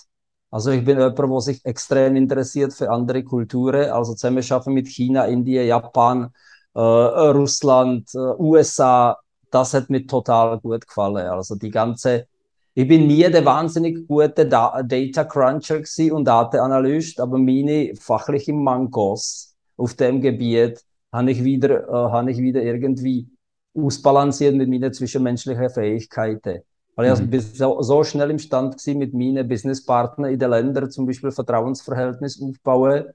[0.54, 3.90] Also ich bin jemand, der sich extrem interessiert für andere Kulturen.
[3.90, 6.32] Also zusammen mit China, Indien, Japan,
[6.74, 9.18] äh, Russland, äh, USA.
[9.50, 11.26] Das hat mir total gut gefallen.
[11.26, 12.28] Also die ganze,
[12.72, 15.80] ich bin nie der wahnsinnig gute da Data Cruncher
[16.12, 22.38] und Datenanalyst, aber meine fachlichen Mangos auf dem Gebiet habe ich wieder, äh, habe ich
[22.38, 23.28] wieder irgendwie
[23.76, 26.62] ausbalanciert mit meinen zwischenmenschlichen Fähigkeiten.
[26.96, 27.32] Weil mhm.
[27.32, 32.40] ich so, so schnell imstand war, mit meinen Businesspartnern in den Ländern zum Beispiel Vertrauensverhältnis
[32.40, 33.06] aufbauen,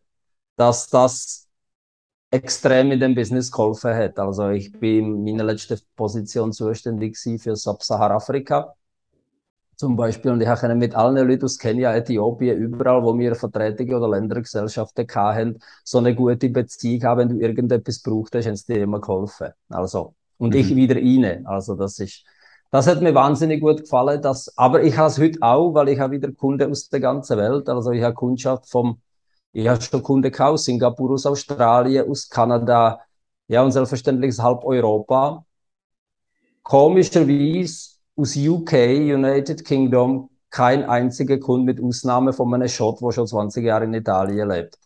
[0.56, 1.48] dass das
[2.32, 4.20] extrem in dem Business geholfen hat.
[4.20, 8.76] Also ich bin in meiner letzten Position zuständig für Sub-Sahara-Afrika
[9.80, 10.32] zum Beispiel.
[10.32, 15.08] Und ich habe mit allen Leuten aus Kenia, Äthiopien, überall, wo wir Vertretungen oder Ländergesellschaften
[15.16, 17.20] hatten, so eine gute Beziehung haben.
[17.20, 19.52] Wenn du irgendetwas brauchst, hast, haben sie dir immer geholfen.
[19.70, 20.60] Also, und mhm.
[20.60, 21.48] ich wieder rein.
[21.48, 22.26] Also, das ist,
[22.72, 24.22] das hat mir wahnsinnig gut gefallen.
[24.22, 27.38] Das, aber ich habe es heute auch, weil ich habe wieder Kunden aus der ganzen
[27.38, 27.68] Welt.
[27.70, 29.02] Also, ich habe Kundschaft vom,
[29.54, 33.02] ich habe schon Kunden aus Singapur, aus Australien, aus Kanada,
[33.48, 35.46] ja, und selbstverständlich halb Europa.
[36.64, 43.28] Komischerweise aus UK, United Kingdom, kein einziger Kunde mit Ausnahme von einem Shot, der schon
[43.28, 44.78] 20 Jahre in Italien lebt.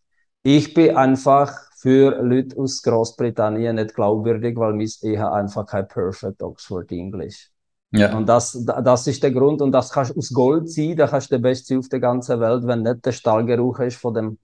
[0.43, 6.41] Ich bin einfach für Leute aus Großbritannien nicht glaubwürdig, weil ich habe einfach kein Perfect
[6.43, 7.52] Oxford English.
[7.93, 8.15] Ja.
[8.17, 9.61] Und das, das ist der Grund.
[9.61, 12.39] Und das kannst du aus Gold ziehen, da kannst du der Beste auf der ganzen
[12.39, 14.37] Welt, wenn nicht der Stallgeruch ist von dem,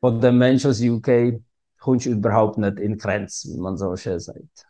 [0.00, 1.40] von dem Mensch aus UK,
[1.80, 4.66] kommst du überhaupt nicht in Grenzen, wie man so schön sagt.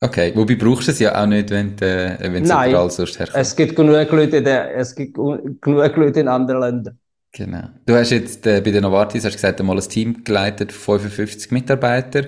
[0.00, 3.38] Okay, wobei brauchst du es ja auch nicht, wenn äh, es überall sonst herkommt.
[3.38, 6.98] es gibt genug Leute, in der, es gibt genug Leute in anderen Ländern.
[7.32, 7.68] Genau.
[7.86, 12.26] Du hast jetzt äh, bei den Novartis hast gesagt, einmal ein Team geleitet, 55 Mitarbeiter.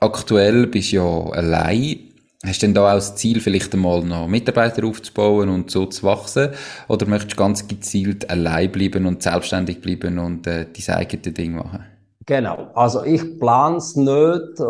[0.00, 2.07] Aktuell bist du ja allein.
[2.44, 6.04] Hast du denn da auch das Ziel, vielleicht einmal noch Mitarbeiter aufzubauen und so zu
[6.04, 6.50] wachsen?
[6.86, 11.56] Oder möchtest du ganz gezielt allein bleiben und selbstständig bleiben und äh, dein eigenes Ding
[11.56, 11.84] machen?
[12.26, 12.70] Genau.
[12.74, 14.62] Also ich plane es nicht, äh,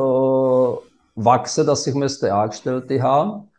[1.15, 3.51] wachsen, dass ich müsste Angestellte haben.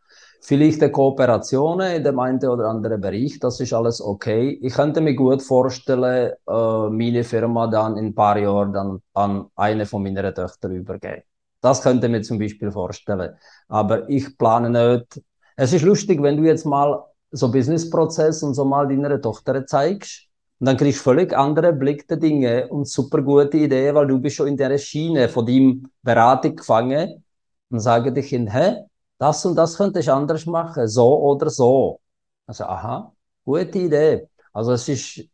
[0.42, 4.58] Vielleicht eine Kooperation in dem einen oder anderen Bereich, das ist alles okay.
[4.62, 9.48] Ich könnte mir gut vorstellen, äh, meine Firma dann in ein paar Jahren dann an
[9.56, 11.24] eine von meinen Töchtern übergeben.
[11.62, 13.36] Das könnte mir zum Beispiel vorstellen.
[13.68, 15.22] Aber ich plane nicht.
[15.56, 20.26] Es ist lustig, wenn du jetzt mal so Businessprozess und so mal deiner Tochter zeigst,
[20.60, 24.20] und dann kriegst du völlig andere Blick der Dinge und super gute Ideen, weil du
[24.20, 27.24] bist schon in der Schiene von deinem Beratung gefangen
[27.70, 28.76] und sage dich hin, hä,
[29.18, 32.02] das und das könnte ich anders machen, so oder so.
[32.46, 33.14] Also, aha,
[33.46, 34.28] gute Idee.
[34.52, 35.30] Also es ist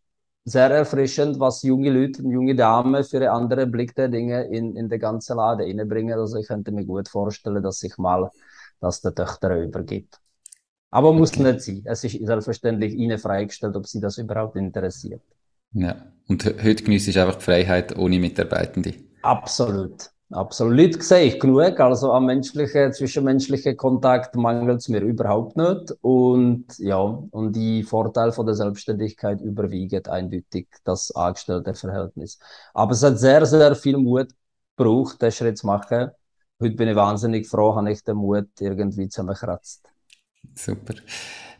[0.46, 4.76] sehr erfrischend, was junge Leute und junge Damen für einen anderen Blick der Dinge in,
[4.76, 6.18] in den ganzen Laden reinbringen.
[6.18, 8.30] Also ich könnte mir gut vorstellen, dass sich mal
[8.80, 10.20] das der Töchter übergibt.
[10.92, 11.52] Aber muss okay.
[11.52, 11.82] nicht sein.
[11.86, 15.22] Es ist selbstverständlich ihnen freigestellt, ob sie das überhaupt interessiert.
[15.74, 15.96] Ja,
[16.28, 18.94] und heute genießt ich einfach die Freiheit ohne Mitarbeitende.
[19.24, 20.12] Absolut.
[20.32, 21.80] Absolut sehe ich genug.
[21.80, 25.94] Also am menschlichen, zwischenmenschlichen Kontakt mangelt es mir überhaupt nicht.
[26.02, 32.40] Und ja, und die Vorteile von der Selbstständigkeit überwiegen eindeutig das Angestelltenverhältnis.
[32.74, 34.30] Aber es hat sehr, sehr viel Mut
[34.76, 36.10] gebraucht, den Schritt zu machen.
[36.60, 39.88] Heute bin ich wahnsinnig froh, habe ich den Mut irgendwie zusammengekratzt.
[40.56, 40.96] Super.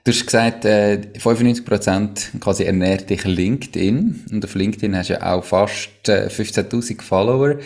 [0.04, 4.26] Du hast gesagt, äh, 95% quasi ernährt dich LinkedIn.
[4.32, 7.58] Und auf LinkedIn hast du ja auch fast äh, 15.000 Follower.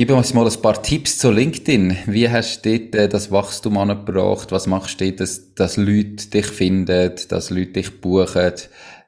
[0.00, 1.94] Gib uns mal ein paar Tipps zu LinkedIn.
[2.06, 4.50] Wie hast du dort äh, das Wachstum angebracht?
[4.50, 8.54] Was machst du dort, dass, dass Leute dich finden, dass Leute dich buchen?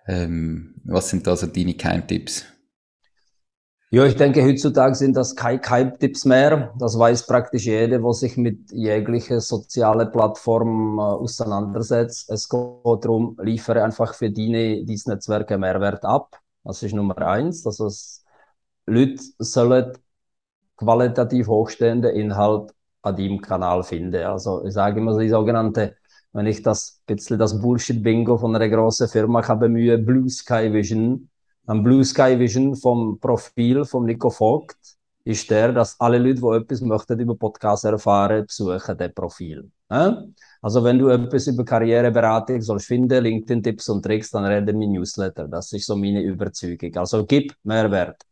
[0.07, 2.45] Ähm, was sind da so deine Keimtipps?
[3.91, 6.75] Ja, ich denke, heutzutage sind das keine Keimtipps mehr.
[6.79, 12.29] Das weiß praktisch jeder, der sich mit jeglicher sozialen Plattform äh, auseinandersetzt.
[12.29, 16.39] Es geht darum, liefere einfach für deine, dieses Netzwerke Mehrwert ab.
[16.65, 17.65] Das ist Nummer eins.
[17.65, 17.91] Also
[18.85, 19.93] Leute sollen
[20.83, 24.29] qualitativ hochstehenden Inhalt an deinem Kanal finde.
[24.29, 25.97] Also ich sage immer so die sogenannte,
[26.33, 31.29] wenn ich das bisschen das Bullshit-Bingo von einer großen Firma kann bemühen, Blue Sky Vision,
[31.67, 34.77] dann Blue Sky Vision vom Profil von Nico Vogt
[35.25, 39.71] ist der, dass alle Leute, die etwas möchten über Podcasts erfahren, besuchen das Profil.
[39.89, 45.47] Also wenn du etwas über Karriereberatung sollst finden, LinkedIn-Tipps und Tricks, dann rede mein Newsletter.
[45.47, 46.97] Das ist so meine Überzeugung.
[46.97, 48.23] Also gib Mehrwert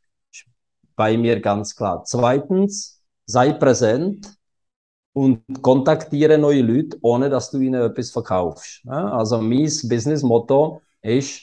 [0.96, 2.05] bei mir ganz klar.
[2.05, 4.37] Zweitens, sei präsent
[5.12, 8.87] und kontaktiere neue Leute, ohne dass du ihnen etwas verkaufst.
[8.87, 11.42] Also mein Business-Motto ist,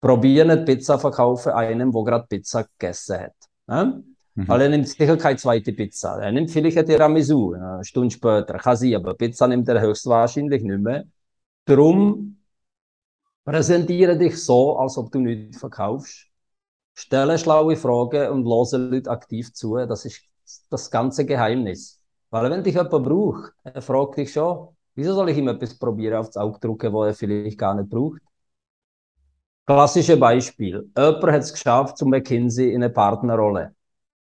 [0.00, 3.34] probiere nicht Pizza verkaufen einem, wo gerade Pizza gegessen hat.
[4.34, 4.48] Mhm.
[4.48, 6.20] Weil er nimmt sicher keine zweite Pizza.
[6.22, 8.58] Er nimmt vielleicht ein Tiramisu, eine Stunde später.
[8.58, 11.04] Kann sein, aber Pizza nimmt er höchstwahrscheinlich nicht mehr.
[11.64, 12.38] Darum
[13.44, 16.29] präsentiere dich so, als ob du nichts verkaufst
[16.94, 19.76] Stelle schlaue Fragen und höre Leute aktiv zu.
[19.76, 20.22] Das ist
[20.70, 22.00] das ganze Geheimnis.
[22.30, 26.18] Weil wenn dich jemand braucht, er fragt dich schon, wieso soll ich ihm etwas probieren
[26.18, 28.20] aufs Auge drücken, wo er vielleicht gar nicht braucht?
[29.66, 30.90] Klassische Beispiel.
[30.96, 33.74] Jemand hat es geschafft, zum McKinsey in eine Partnerrolle.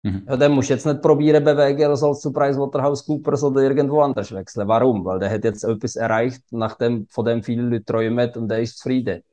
[0.04, 0.24] Mhm.
[0.28, 4.68] Ja, musst du jetzt nicht probieren bewegen, oder sollst zu PricewaterhouseCoopers oder irgendwo anders wechseln.
[4.68, 5.04] Warum?
[5.04, 8.78] Weil der hat jetzt etwas erreicht, nachdem von dem viele Leute träumen und der ist
[8.78, 9.24] zufrieden.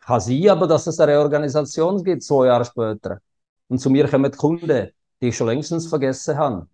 [0.00, 3.20] Kann sein, aber dass es eine Reorganisation gibt, zwei Jahre später.
[3.68, 4.90] Und zu mir kommen Kunden,
[5.20, 6.66] die ich schon längstens vergessen habe.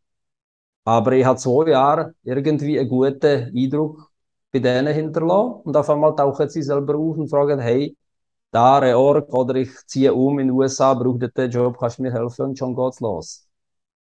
[0.84, 4.10] Aber ich habe zwei Jahre irgendwie einen guten Eindruck
[4.52, 7.96] bei denen hinterlassen und auf einmal tauchen sie selber auf und fragen, hey,
[8.52, 12.12] da Reorg oder ich ziehe um in den USA, brauche den Job, kannst du mir
[12.12, 13.45] helfen und schon geht's los.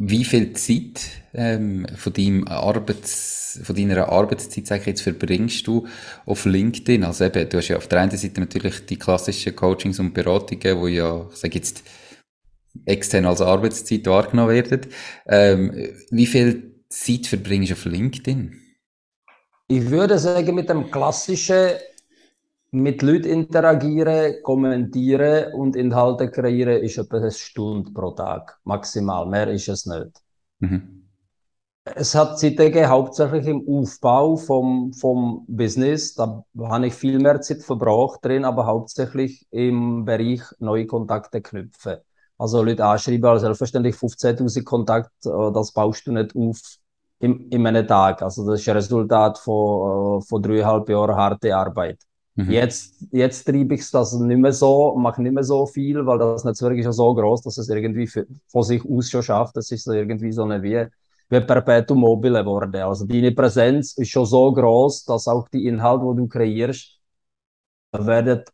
[0.00, 1.00] Wie viel Zeit
[1.34, 5.88] ähm, von, deinem Arbeits, von deiner Arbeitszeit sag ich jetzt, verbringst du
[6.24, 7.02] auf LinkedIn?
[7.02, 10.78] Also eben, du hast ja auf der einen Seite natürlich die klassischen Coachings und Beratungen,
[10.78, 11.82] wo ja, ich sage jetzt,
[12.86, 14.86] extern als Arbeitszeit wahrgenommen werden.
[15.26, 18.56] Ähm, wie viel Zeit verbringst du auf LinkedIn?
[19.66, 21.72] Ich würde sagen, mit dem klassischen
[22.70, 28.58] mit Leuten interagieren, kommentieren und Inhalte kreieren ist etwa eine Stunde pro Tag.
[28.64, 29.26] Maximal.
[29.26, 30.22] Mehr ist es nicht.
[30.58, 31.04] Mhm.
[31.94, 36.14] Es hat Zeit gegeben, hauptsächlich im Aufbau vom, vom Business.
[36.14, 41.96] Da habe ich viel mehr Zeit verbraucht drin, aber hauptsächlich im Bereich neue Kontakte knüpfen.
[42.36, 46.60] Also Leute anschreiben, also selbstverständlich 15.000 Kontakte, äh, das baust du nicht auf
[47.20, 48.22] in, in einem Tag.
[48.22, 51.98] Also das ist ein Resultat von, äh, von dreieinhalb Jahren harte Arbeit.
[52.38, 52.50] Mhm.
[52.52, 56.44] Jetzt, jetzt treibe ich das nicht mehr so, mache nicht mehr so viel, weil das
[56.44, 59.56] Netzwerk ist ja so groß, dass es irgendwie für, von sich aus schon schafft.
[59.56, 60.86] Das ist so irgendwie so eine wie,
[61.30, 62.74] wie Perpetuum mobile geworden.
[62.76, 66.98] Also deine Präsenz ist schon so groß, dass auch die Inhalte, die du kreierst,
[67.92, 68.44] werden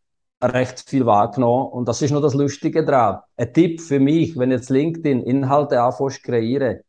[0.43, 1.67] recht viel wahrgenommen.
[1.71, 3.19] Und das ist noch das Lustige dran.
[3.37, 6.81] Ein Tipp für mich, wenn jetzt LinkedIn Inhalte anfängst kreieren,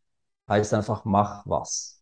[0.49, 1.96] heißt einfach, mach was.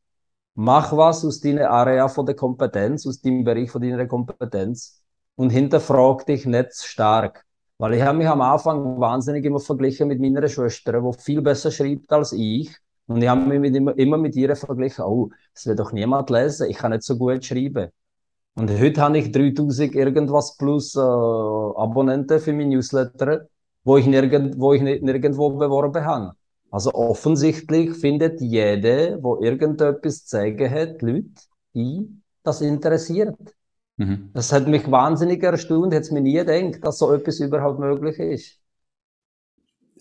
[0.56, 5.02] Mach was aus deiner Area von der Kompetenz, aus dem Bereich von deiner Kompetenz
[5.34, 7.44] und hinterfrag dich nicht stark.
[7.78, 11.72] Weil ich habe mich am Anfang wahnsinnig immer verglichen mit meiner Schwester, die viel besser
[11.72, 12.70] schreibt als ich.
[13.06, 16.30] Und ich habe mich mit immer, immer mit ihr verglichen, oh, das wird doch niemand
[16.30, 17.90] lesen, ich kann nicht so gut schreiben.
[18.54, 23.48] Und heute habe ich 3000 irgendwas plus äh, Abonnenten für mein Newsletter,
[23.82, 26.36] wo ich, nirgend, wo ich nirgendwo beworben habe.
[26.74, 31.30] Also offensichtlich findet jeder, wo irgendetwas zu sagen hat, Leute,
[31.72, 32.08] die
[32.42, 33.36] das interessiert.
[33.96, 34.30] Mhm.
[34.34, 38.58] Das hat mich wahnsinnig erstaunt, hätte mir nie gedacht, dass so etwas überhaupt möglich ist.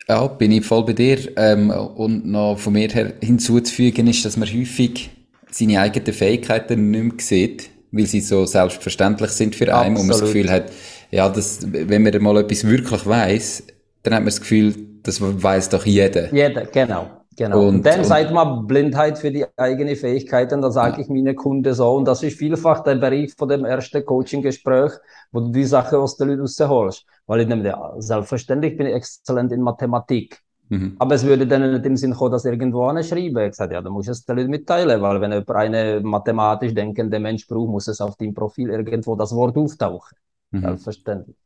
[0.08, 1.38] Ja, bin ich voll bei dir.
[1.38, 5.12] Ähm, und noch von mir her hinzuzufügen ist, dass man häufig
[5.52, 10.00] seine eigenen Fähigkeiten nicht mehr sieht, weil sie so selbstverständlich sind für einen Absolut.
[10.00, 10.72] und man das Gefühl hat,
[11.12, 13.64] ja, das, wenn man mal etwas wirklich weiß,
[14.02, 16.34] dann hat man das Gefühl, das weiß doch jeder.
[16.34, 17.08] Jeder, genau.
[17.36, 17.62] Genau.
[17.62, 21.00] Und, und dann und, sagt man Blindheit für die eigenen Fähigkeiten, da sage ja.
[21.02, 21.96] ich meinen Kunden so.
[21.96, 24.92] Und das ist vielfach der Bereich von dem ersten Coaching-Gespräch,
[25.32, 27.06] wo du die Sache aus den Leuten rausholst.
[27.26, 30.42] Weil ich nehme, selbstverständlich bin ich exzellent in Mathematik.
[30.70, 30.96] Mhm.
[31.00, 33.38] Aber es würde dann nicht im Sinn kommen, dass irgendwo schreiben.
[33.48, 36.74] Ich sage, ja, dann muss ich es den Leuten mitteilen, weil wenn jemand einen mathematisch
[36.74, 40.18] denkenden Mensch braucht, muss es auf dem Profil irgendwo das Wort auftauchen.
[40.52, 40.62] Mhm.
[40.62, 41.43] Selbstverständlich.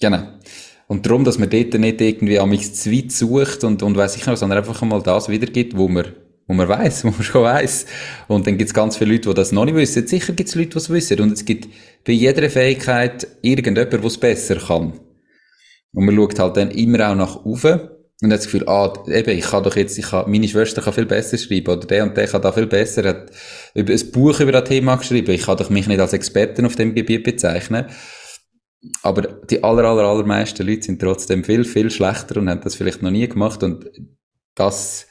[0.00, 0.22] Genau.
[0.86, 4.26] Und darum, dass man dort nicht irgendwie am zu weit sucht und, und weiss ich
[4.26, 6.06] noch, sondern einfach mal das wiedergibt, wo man,
[6.48, 7.86] wo man weiss, wo man schon weiss.
[8.26, 10.06] Und dann gibt es ganz viele Leute, die das noch nicht wissen.
[10.06, 11.20] Sicher gibt es Leute, die es wissen.
[11.20, 11.68] Und es gibt
[12.04, 14.94] bei jeder Fähigkeit irgendjemand, der es besser kann.
[15.92, 17.80] Und man schaut halt dann immer auch nach oben
[18.22, 20.92] und hat das Gefühl, ah, eben, ich kann doch jetzt, ich kann, meine Schwester kann
[20.92, 23.30] viel besser schreiben, oder der und der kann da viel besser, hat
[23.74, 26.94] ein Buch über das Thema geschrieben, ich kann doch mich nicht als Experten auf dem
[26.94, 27.86] Gebiet bezeichnen.
[29.02, 33.02] Aber die aller, aller, allermeisten Leute sind trotzdem viel, viel schlechter und haben das vielleicht
[33.02, 33.90] noch nie gemacht und
[34.54, 35.06] das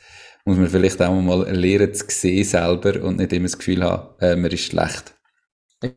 [0.45, 4.15] muss man vielleicht auch mal lernen zu sehen selber und nicht immer das Gefühl haben,
[4.19, 5.13] äh, man ist schlecht.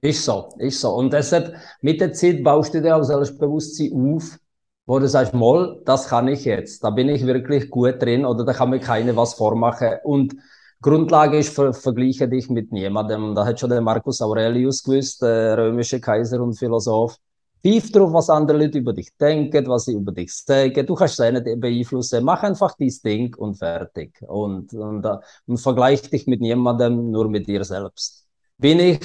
[0.00, 0.90] Ist so, ist so.
[0.90, 4.38] Und deshalb, mit der Zeit baust du dir auch Selbstbewusstsein auf,
[4.86, 8.44] wo du sagst, mal, das kann ich jetzt, da bin ich wirklich gut drin oder
[8.44, 9.96] da kann mir keiner was vormachen.
[10.04, 10.36] Und
[10.80, 13.34] Grundlage ist, ver vergleiche dich mit niemandem.
[13.34, 17.16] Da hat schon der Marcus Aurelius gewusst, der römische Kaiser und Philosoph.
[17.62, 20.84] Pfeif drauf, was andere Leute über dich denken, was sie über dich sagen.
[20.86, 22.24] Du kannst sie nicht beeinflussen.
[22.24, 24.20] Mach einfach dein Ding und fertig.
[24.22, 28.26] Und, und, äh, und vergleich dich mit niemandem, nur mit dir selbst.
[28.58, 29.00] Bin ich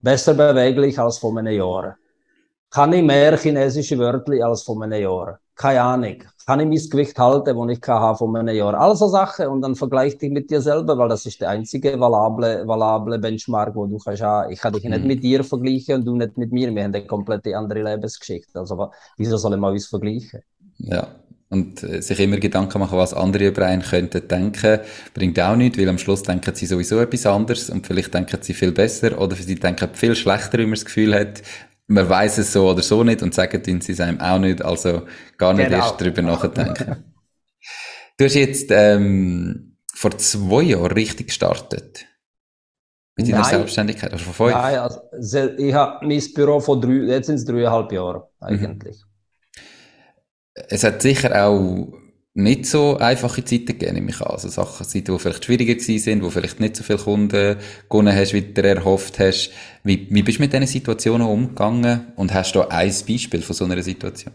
[0.00, 1.96] besser beweglich als vor einem Jahr?
[2.74, 5.38] Kann ich mehr chinesische Wörter als von einem Jahr?
[5.54, 6.16] Keine Ahnung.
[6.44, 8.74] Kann ich mein Gewicht halten, das ich kann von einem Jahr?
[8.74, 9.46] All so Sachen.
[9.46, 13.76] Und dann vergleich dich mit dir selber, weil das ist der einzige valable, valable Benchmark,
[13.76, 14.50] wo du kannst haben.
[14.50, 14.90] Ich kann dich mhm.
[14.90, 16.74] nicht mit dir vergleichen und du nicht mit mir.
[16.74, 18.58] Wir haben eine komplett andere Lebensgeschichte.
[18.58, 20.40] Also, wieso sollen wir uns vergleichen?
[20.78, 21.06] Ja.
[21.50, 24.80] Und äh, sich immer Gedanken machen, was andere über einen könnten denken,
[25.14, 28.54] bringt auch nichts, weil am Schluss denken sie sowieso etwas anderes und vielleicht denken sie
[28.54, 31.42] viel besser oder sie denken viel schlechter, wenn man das Gefühl hat,
[31.86, 35.02] man weiß es so oder so nicht und sagen sie es einem auch nicht, also
[35.36, 35.84] gar nicht genau.
[35.84, 37.04] erst darüber nachdenken.
[38.16, 42.06] du hast jetzt ähm, vor zwei Jahren richtig gestartet.
[43.16, 44.56] Mit deiner Selbstständigkeit, oder vor fünf?
[44.56, 45.00] Nein, also,
[45.56, 48.96] ich habe mein Büro vor drei, jetzt sind es dreieinhalb Jahre eigentlich.
[48.96, 49.62] Mhm.
[50.68, 51.92] Es hat sicher auch
[52.34, 54.32] nicht so einfache Zeiten gegeben, nehme ich an.
[54.32, 57.56] Also Sachen, Zeiten, die vielleicht schwieriger gewesen sind, wo vielleicht nicht so viele Kunden
[57.88, 59.52] gewonnen hast, wie du erhofft hast.
[59.84, 63.64] Wie, wie bist du mit diesen Situationen umgegangen und hast du ein Beispiel von so
[63.64, 64.34] einer Situation?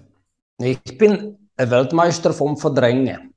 [0.62, 3.34] Ich bin ein Weltmeister vom Verdrängen.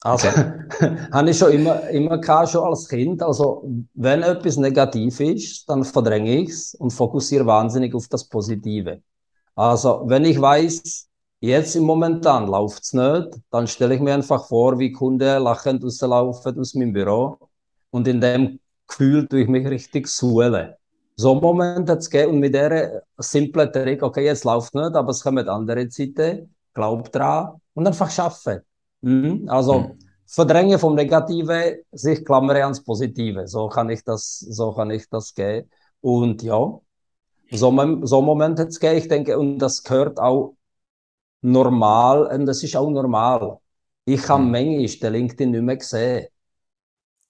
[0.00, 0.96] Also, okay.
[1.12, 3.22] habe ich schon immer, immer gehabt, schon als Kind.
[3.22, 9.00] Also, wenn etwas negativ ist, dann verdränge ich es und fokussiere wahnsinnig auf das Positive.
[9.54, 11.05] Also, wenn ich weiß,
[11.40, 13.38] Jetzt im Momentan läuft es nicht.
[13.50, 17.38] Dann stelle ich mir einfach vor, wie Kunden lachend rauslaufen aus meinem Büro.
[17.90, 18.58] Und in dem
[18.88, 20.74] Gefühl tue ich mich richtig suhlen.
[21.16, 24.94] So einen Moment hat es gegeben und mit dieser simplen Trick, okay, jetzt läuft nicht,
[24.94, 28.60] aber es kommen andere Zeiten, glaub dran und einfach schaffen.
[29.00, 29.48] Mhm.
[29.48, 29.98] Also mhm.
[30.26, 33.46] verdrängen vom Negativen, sich klammern ans Positive.
[33.46, 35.70] So kann ich das, so kann ich das gehen.
[36.00, 36.78] Und ja,
[37.50, 40.55] so, so einen Moment hat es gegeben, ich denke, und das gehört auch
[41.42, 43.58] normal, und das ist auch normal.
[44.04, 44.50] Ich habe mhm.
[44.50, 46.26] manchmal den LinkedIn nicht mehr gesehen.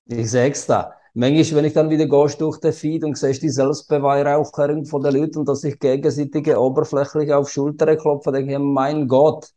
[0.07, 0.93] Ich sage es da.
[1.15, 5.15] Manchmal, wenn ich dann wieder gehst durch den Feed und siehst die Selbstbeweihräucherung von den
[5.15, 9.51] Leuten und dass sich gegenseitige oberflächlich auf Schulter klopfen, denke ich, mein Gott,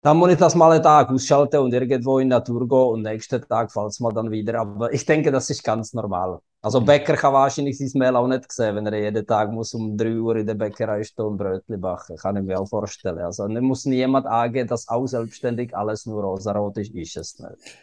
[0.00, 3.02] dann muss ich das mal einen Tag ausschalten und irgendwo in die Natur gehen und
[3.02, 4.60] nächsten Tag fällt es mal dann wieder.
[4.60, 6.38] Aber ich denke, das ist ganz normal.
[6.60, 9.96] Also Bäcker kann wahrscheinlich sein Mail auch nicht sehen, wenn er jeden Tag muss um
[9.96, 12.16] 3 Uhr in der Bäckerei stehen und Brötchen backen.
[12.16, 13.18] Kann ich mir auch vorstellen.
[13.18, 17.76] Also nicht muss niemand angehen, dass auch selbstständig alles nur rosarot ist, ist es nicht.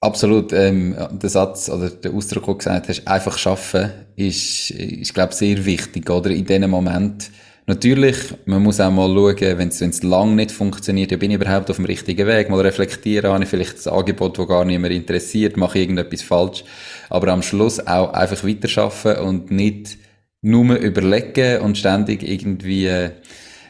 [0.00, 0.52] Absolut.
[0.52, 5.32] Ähm, der Satz oder der Ausdruck, den du gesagt hast, einfach schaffen, ist, ist glaube
[5.32, 6.30] ich, sehr wichtig, oder?
[6.30, 7.30] In diesem Moment
[7.70, 8.16] Natürlich,
[8.46, 11.76] man muss auch mal schauen, wenn es lang nicht funktioniert, ja, bin ich überhaupt auf
[11.76, 15.56] dem richtigen Weg, mal reflektieren, habe ich vielleicht das Angebot, das gar nicht mehr interessiert,
[15.56, 16.64] mache ich irgendetwas falsch,
[17.10, 19.98] aber am Schluss auch einfach weiterschaffen und nicht
[20.42, 23.10] nur überlegen und ständig irgendwie äh,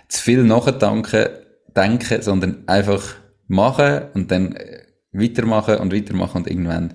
[0.09, 1.29] zu viel nachdenken,
[1.77, 3.17] denken, sondern einfach
[3.49, 4.81] machen und dann äh,
[5.13, 6.95] weitermachen und weitermachen und irgendwann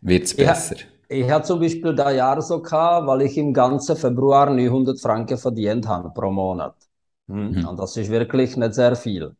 [0.00, 0.76] wird es besser.
[0.76, 0.82] Ja.
[1.08, 5.38] Ich hatte zum Beispiel da Jahr so gehabt, weil ich im ganzen Februar 900 Franken
[5.38, 6.76] verdient habe pro Monat.
[7.28, 7.50] Hm?
[7.50, 7.68] Mhm.
[7.68, 9.34] Und das ist wirklich nicht sehr viel.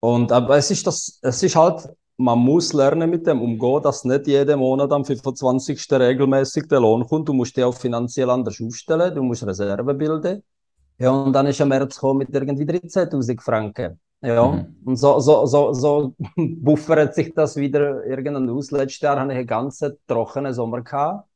[0.00, 4.04] Und aber es ist das, es ist halt, man muss lernen mit dem umgehen, dass
[4.04, 5.98] nicht jeden Monat am 25.
[6.00, 7.28] regelmäßig der Lohn kommt.
[7.28, 10.42] Du musst dich auch finanziell anders aufstellen, du musst Reserve bilden.
[10.98, 14.00] Ja, und dann ist ein März gekommen mit irgendwie 13.000 Franken.
[14.24, 14.76] Ja, mhm.
[14.86, 18.70] und so, so, so, so buffert sich das wieder irgendwann aus.
[18.70, 20.80] Letztes Jahr hatte ich einen ganz trockenen Sommer.
[20.80, 21.28] Gehabt.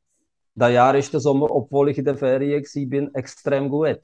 [0.55, 3.99] Das Jahr ist der Sommer, obwohl ich in der Ferien war, extrem gut.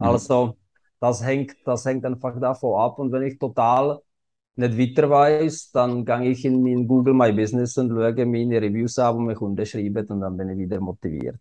[0.00, 0.06] Mhm.
[0.06, 0.56] Also,
[0.98, 2.98] das hängt, das hängt einfach davon ab.
[2.98, 4.00] Und wenn ich total
[4.56, 8.98] nicht weiter weiß, dann gehe ich in mein Google My Business und schaue meine Reviews
[8.98, 11.38] an, die mir Kunden schreiben und dann bin ich wieder motiviert.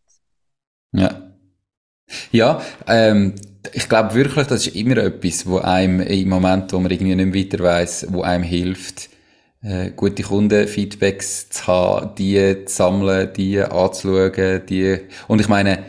[0.91, 1.22] Ja.
[2.33, 3.33] Ja, ähm,
[3.73, 7.53] ich glaube wirklich, das ist immer etwas, wo einem im Moment, wo man irgendwie nicht
[7.53, 9.09] weiter weiss, wo einem hilft,
[9.61, 15.83] äh, gute Kundenfeedbacks zu haben, die zu sammeln, die anzuschauen, die, und ich meine,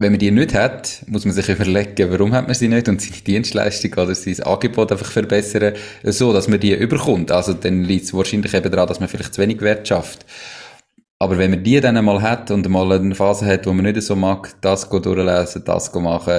[0.00, 3.00] wenn man die nicht hat, muss man sich überlegen, warum hat man sie nicht und
[3.00, 7.30] seine Dienstleistung oder sein Angebot einfach verbessern, so, dass man die überkommt.
[7.30, 10.26] Also dann liegt es wahrscheinlich eben daran, dass man vielleicht zu wenig Wert schafft.
[11.22, 14.02] Aber wenn man die dann einmal hat und mal eine Phase hat, wo man nicht
[14.02, 16.34] so mag, das durchlesen, das machen,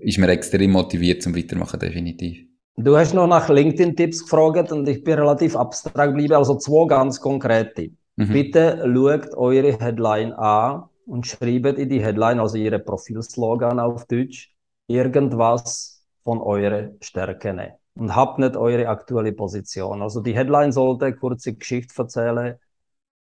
[0.00, 2.46] ist man extrem motiviert zum Weitermachen, definitiv.
[2.76, 7.18] Du hast noch nach LinkedIn-Tipps gefragt und ich bin relativ abstrakt geblieben, also zwei ganz
[7.18, 7.92] konkrete.
[8.16, 8.28] Mhm.
[8.28, 14.52] Bitte schaut eure Headline an und schreibt in die Headline, also ihre Profilslogan auf Deutsch,
[14.86, 17.58] irgendwas von euren Stärken.
[17.94, 20.02] Und habt nicht eure aktuelle Position.
[20.02, 22.56] Also die Headline sollte eine kurze Geschichte erzählen,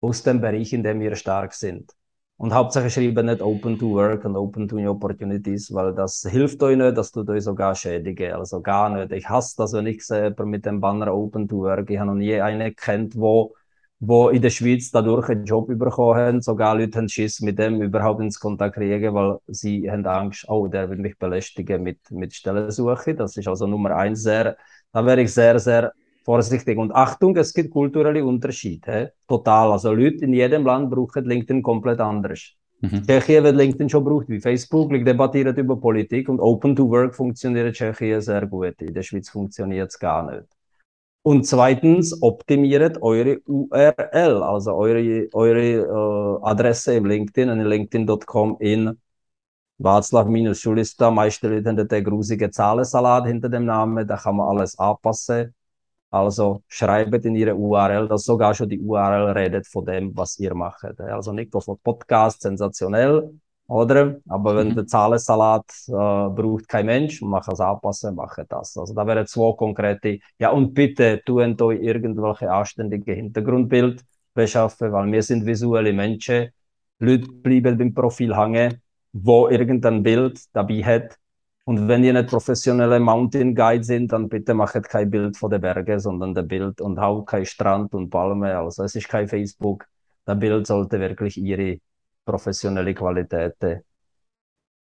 [0.06, 1.92] aus dem Bereich, in dem wir stark sind.
[2.38, 6.62] Und hauptsächlich schreiben nicht Open to Work und Open to New Opportunities, weil das hilft
[6.64, 8.34] euch nicht, das tut euch sogar schädigen.
[8.34, 9.12] Also gar nicht.
[9.14, 11.90] Ich hasse das, wenn ich sehe, mit dem Banner Open to Work.
[11.90, 13.54] Ich habe noch nie einen kennt, wo
[14.00, 16.42] wo in der Schweiz dadurch einen Job bekommen haben.
[16.42, 20.68] Sogar Leute haben Schiss, mit dem überhaupt ins Kontakt kriegen, weil sie haben Angst, oh,
[20.68, 23.16] der will mich belästigen mit, mit Stellensuche.
[23.16, 24.58] Das ist also Nummer eins sehr,
[24.92, 25.94] da wäre ich sehr, sehr
[26.26, 26.78] vorsichtig.
[26.78, 29.14] Und Achtung, es gibt kulturelle Unterschiede.
[29.28, 29.72] Total.
[29.72, 32.56] Also Leute in jedem Land brauchen LinkedIn komplett anders.
[32.82, 33.04] Mhm.
[33.08, 37.16] Tschechien wird LinkedIn schon braucht wie Facebook, Leute debattieren über Politik und Open to Work
[37.16, 38.82] funktioniert in Tschechien sehr gut.
[38.82, 40.46] In der Schweiz funktioniert es gar nicht.
[41.24, 49.00] Und zweitens, optimiert eure URL, also eure, eure äh, Adresse im LinkedIn, in linkedin.com in
[49.80, 51.10] Václav-Schulista.
[51.10, 55.55] Meiste Leute haben den grusigen Zahlensalat hinter dem Namen, da kann man alles anpassen.
[56.16, 60.56] Also schreibt in ihre URL, dass sogar schon die URL redet von dem, was ihr
[60.56, 60.98] macht.
[61.02, 63.32] Also nicht von Podcast, sensationell,
[63.68, 64.16] oder?
[64.30, 64.76] Aber wenn mhm.
[64.76, 68.78] der Zahlensalat äh, braucht kein Mensch, macht es anpassen, mache das.
[68.78, 70.20] Also da wären zwei konkrete.
[70.40, 74.02] Ja, und bitte tun euch irgendwelche anständige Hintergrundbild
[74.34, 76.50] beschaffen, weil wir sind visuelle Menschen.
[77.00, 81.18] Leute bleiben beim Profil hängen, wo irgendein Bild dabei hat.
[81.66, 85.62] Und wenn ihr nicht professionelle Mountain Guide sind, dann bitte macht kein Bild von den
[85.62, 88.56] Bergen, sondern das Bild und auch kein Strand und Palme.
[88.56, 89.88] Also es ist kein Facebook.
[90.26, 91.80] Das Bild sollte wirklich ihre
[92.24, 93.82] professionelle Qualitäten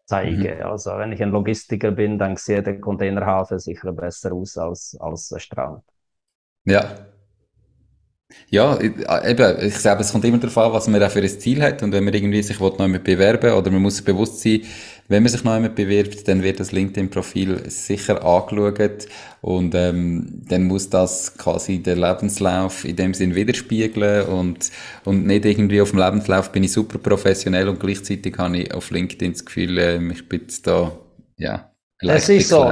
[0.06, 0.58] zeigen.
[0.58, 0.64] Mhm.
[0.64, 5.30] Also wenn ich ein Logistiker bin, dann sieht der Containerhafen sicher besser aus als, als
[5.30, 5.84] der Strand.
[6.66, 7.08] Ja.
[8.50, 11.62] Ja, eben, ich sage, es kommt immer darauf an, was man auch für ein Ziel
[11.62, 14.62] hat und wenn man irgendwie sich noch mit bewerben oder man muss sich bewusst sein,
[15.12, 19.08] wenn man sich noch einmal bewirbt, dann wird das LinkedIn-Profil sicher angeschaut
[19.42, 24.72] und ähm, dann muss das quasi den Lebenslauf in dem Sinn widerspiegeln und,
[25.04, 28.90] und nicht irgendwie auf dem Lebenslauf bin ich super professionell und gleichzeitig habe ich auf
[28.90, 30.94] LinkedIn das Gefühl, äh, ich bin jetzt da,
[31.38, 31.72] ja,
[32.04, 32.72] es ist so.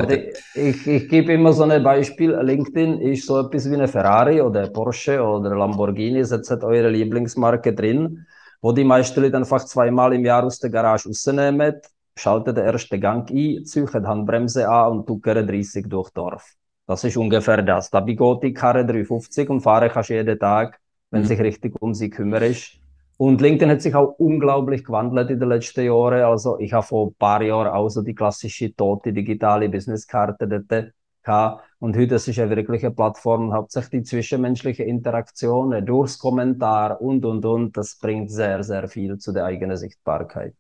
[0.56, 2.32] Ich, ich gebe immer so ein Beispiel.
[2.32, 6.24] LinkedIn ist so etwas wie eine Ferrari oder Porsche oder Lamborghini.
[6.24, 8.26] Setzt eure Lieblingsmarke drin,
[8.60, 11.80] wo die meisten Leute einfach zweimal im Jahr aus der Garage rausnehmen,
[12.20, 16.56] schalte den ersten Gang ein, ziehe die Handbremse an und tuckere 30 durch Dorf.
[16.86, 17.90] Das ist ungefähr das.
[17.90, 20.80] Da begeht die Karre 350 und fahre kannst jeden Tag,
[21.12, 21.26] wenn mhm.
[21.26, 22.80] sich richtig um sie kümmerst.
[23.18, 26.24] Und LinkedIn hat sich auch unglaublich gewandelt in den letzten Jahren.
[26.24, 30.94] Also ich habe vor ein paar Jahren auch so die klassische tote digitale Businesskarte dort
[31.22, 31.64] gehabt.
[31.80, 37.46] Und heute ist es eine wirkliche Plattform, hauptsächlich die zwischenmenschliche Interaktion durchs Kommentar und, und,
[37.46, 37.78] und.
[37.78, 40.56] Das bringt sehr, sehr viel zu der eigenen Sichtbarkeit.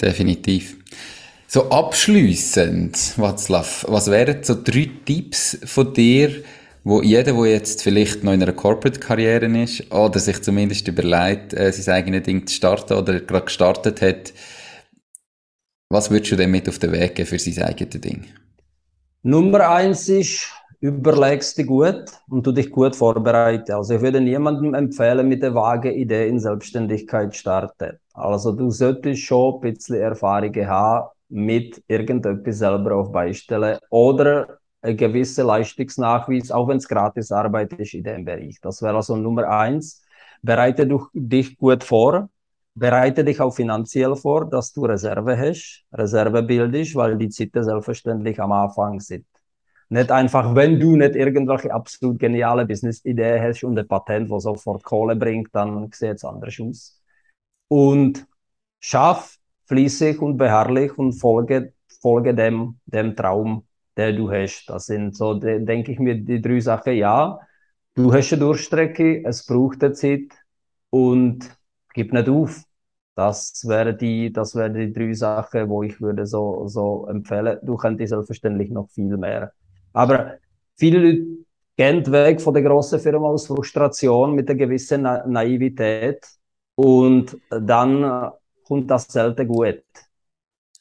[0.00, 0.76] Definitiv.
[1.46, 6.42] So abschließend, Václav, was wären so drei Tipps von dir,
[6.82, 11.72] wo jeder, der jetzt vielleicht noch in einer Corporate-Karriere ist oder sich zumindest überlegt, äh,
[11.72, 14.32] sein eigenes Ding zu starten oder gerade gestartet hat,
[15.90, 18.24] was würdest du denn mit auf den Weg geben für sein eigenes Ding?
[19.22, 23.72] Nummer eins ist, überlegst dich gut und du dich gut vorbereiten.
[23.72, 27.98] Also ich würde niemandem empfehlen, mit der vagen Idee in Selbstständigkeit starten.
[28.14, 34.96] Also du solltest schon ein bisschen Erfahrung haben mit irgendetwas selber auf Beistellen oder ein
[34.96, 38.58] gewisser Leistungsnachweis, auch wenn es gratis Arbeit ist in dem Bereich.
[38.60, 40.02] Das wäre also Nummer eins.
[40.42, 42.28] Bereite dich gut vor.
[42.74, 48.40] Bereite dich auch finanziell vor, dass du Reserve hast, Reserve bildest, weil die Zeiten selbstverständlich
[48.40, 49.26] am Anfang sind.
[49.88, 54.82] Nicht einfach, wenn du nicht irgendwelche absolut geniale Business-Idee hast und ein Patent, das sofort
[54.82, 57.03] Kohle bringt, dann sieht es anders aus.
[57.68, 58.26] Und
[58.80, 63.64] schaff fließig und beharrlich und folge, folge dem, dem Traum,
[63.96, 64.66] der du hast.
[64.68, 66.94] Das sind so, denke ich mir, die drei Sachen.
[66.94, 67.40] Ja,
[67.94, 70.32] du hast eine Durchstrecke, es braucht eine Zeit
[70.90, 71.50] und
[71.94, 72.62] gib nicht auf.
[73.16, 77.58] Das wäre die, das wäre die drei Sachen, wo ich würde so, so empfehlen.
[77.62, 79.52] Du könntest selbstverständlich noch viel mehr.
[79.92, 80.34] Aber
[80.76, 81.26] viele Leute
[81.76, 86.26] gehen weg von der großen Firma aus Frustration mit einer gewissen Na Naivität
[86.74, 88.30] und dann äh,
[88.66, 89.82] kommt das selten gut.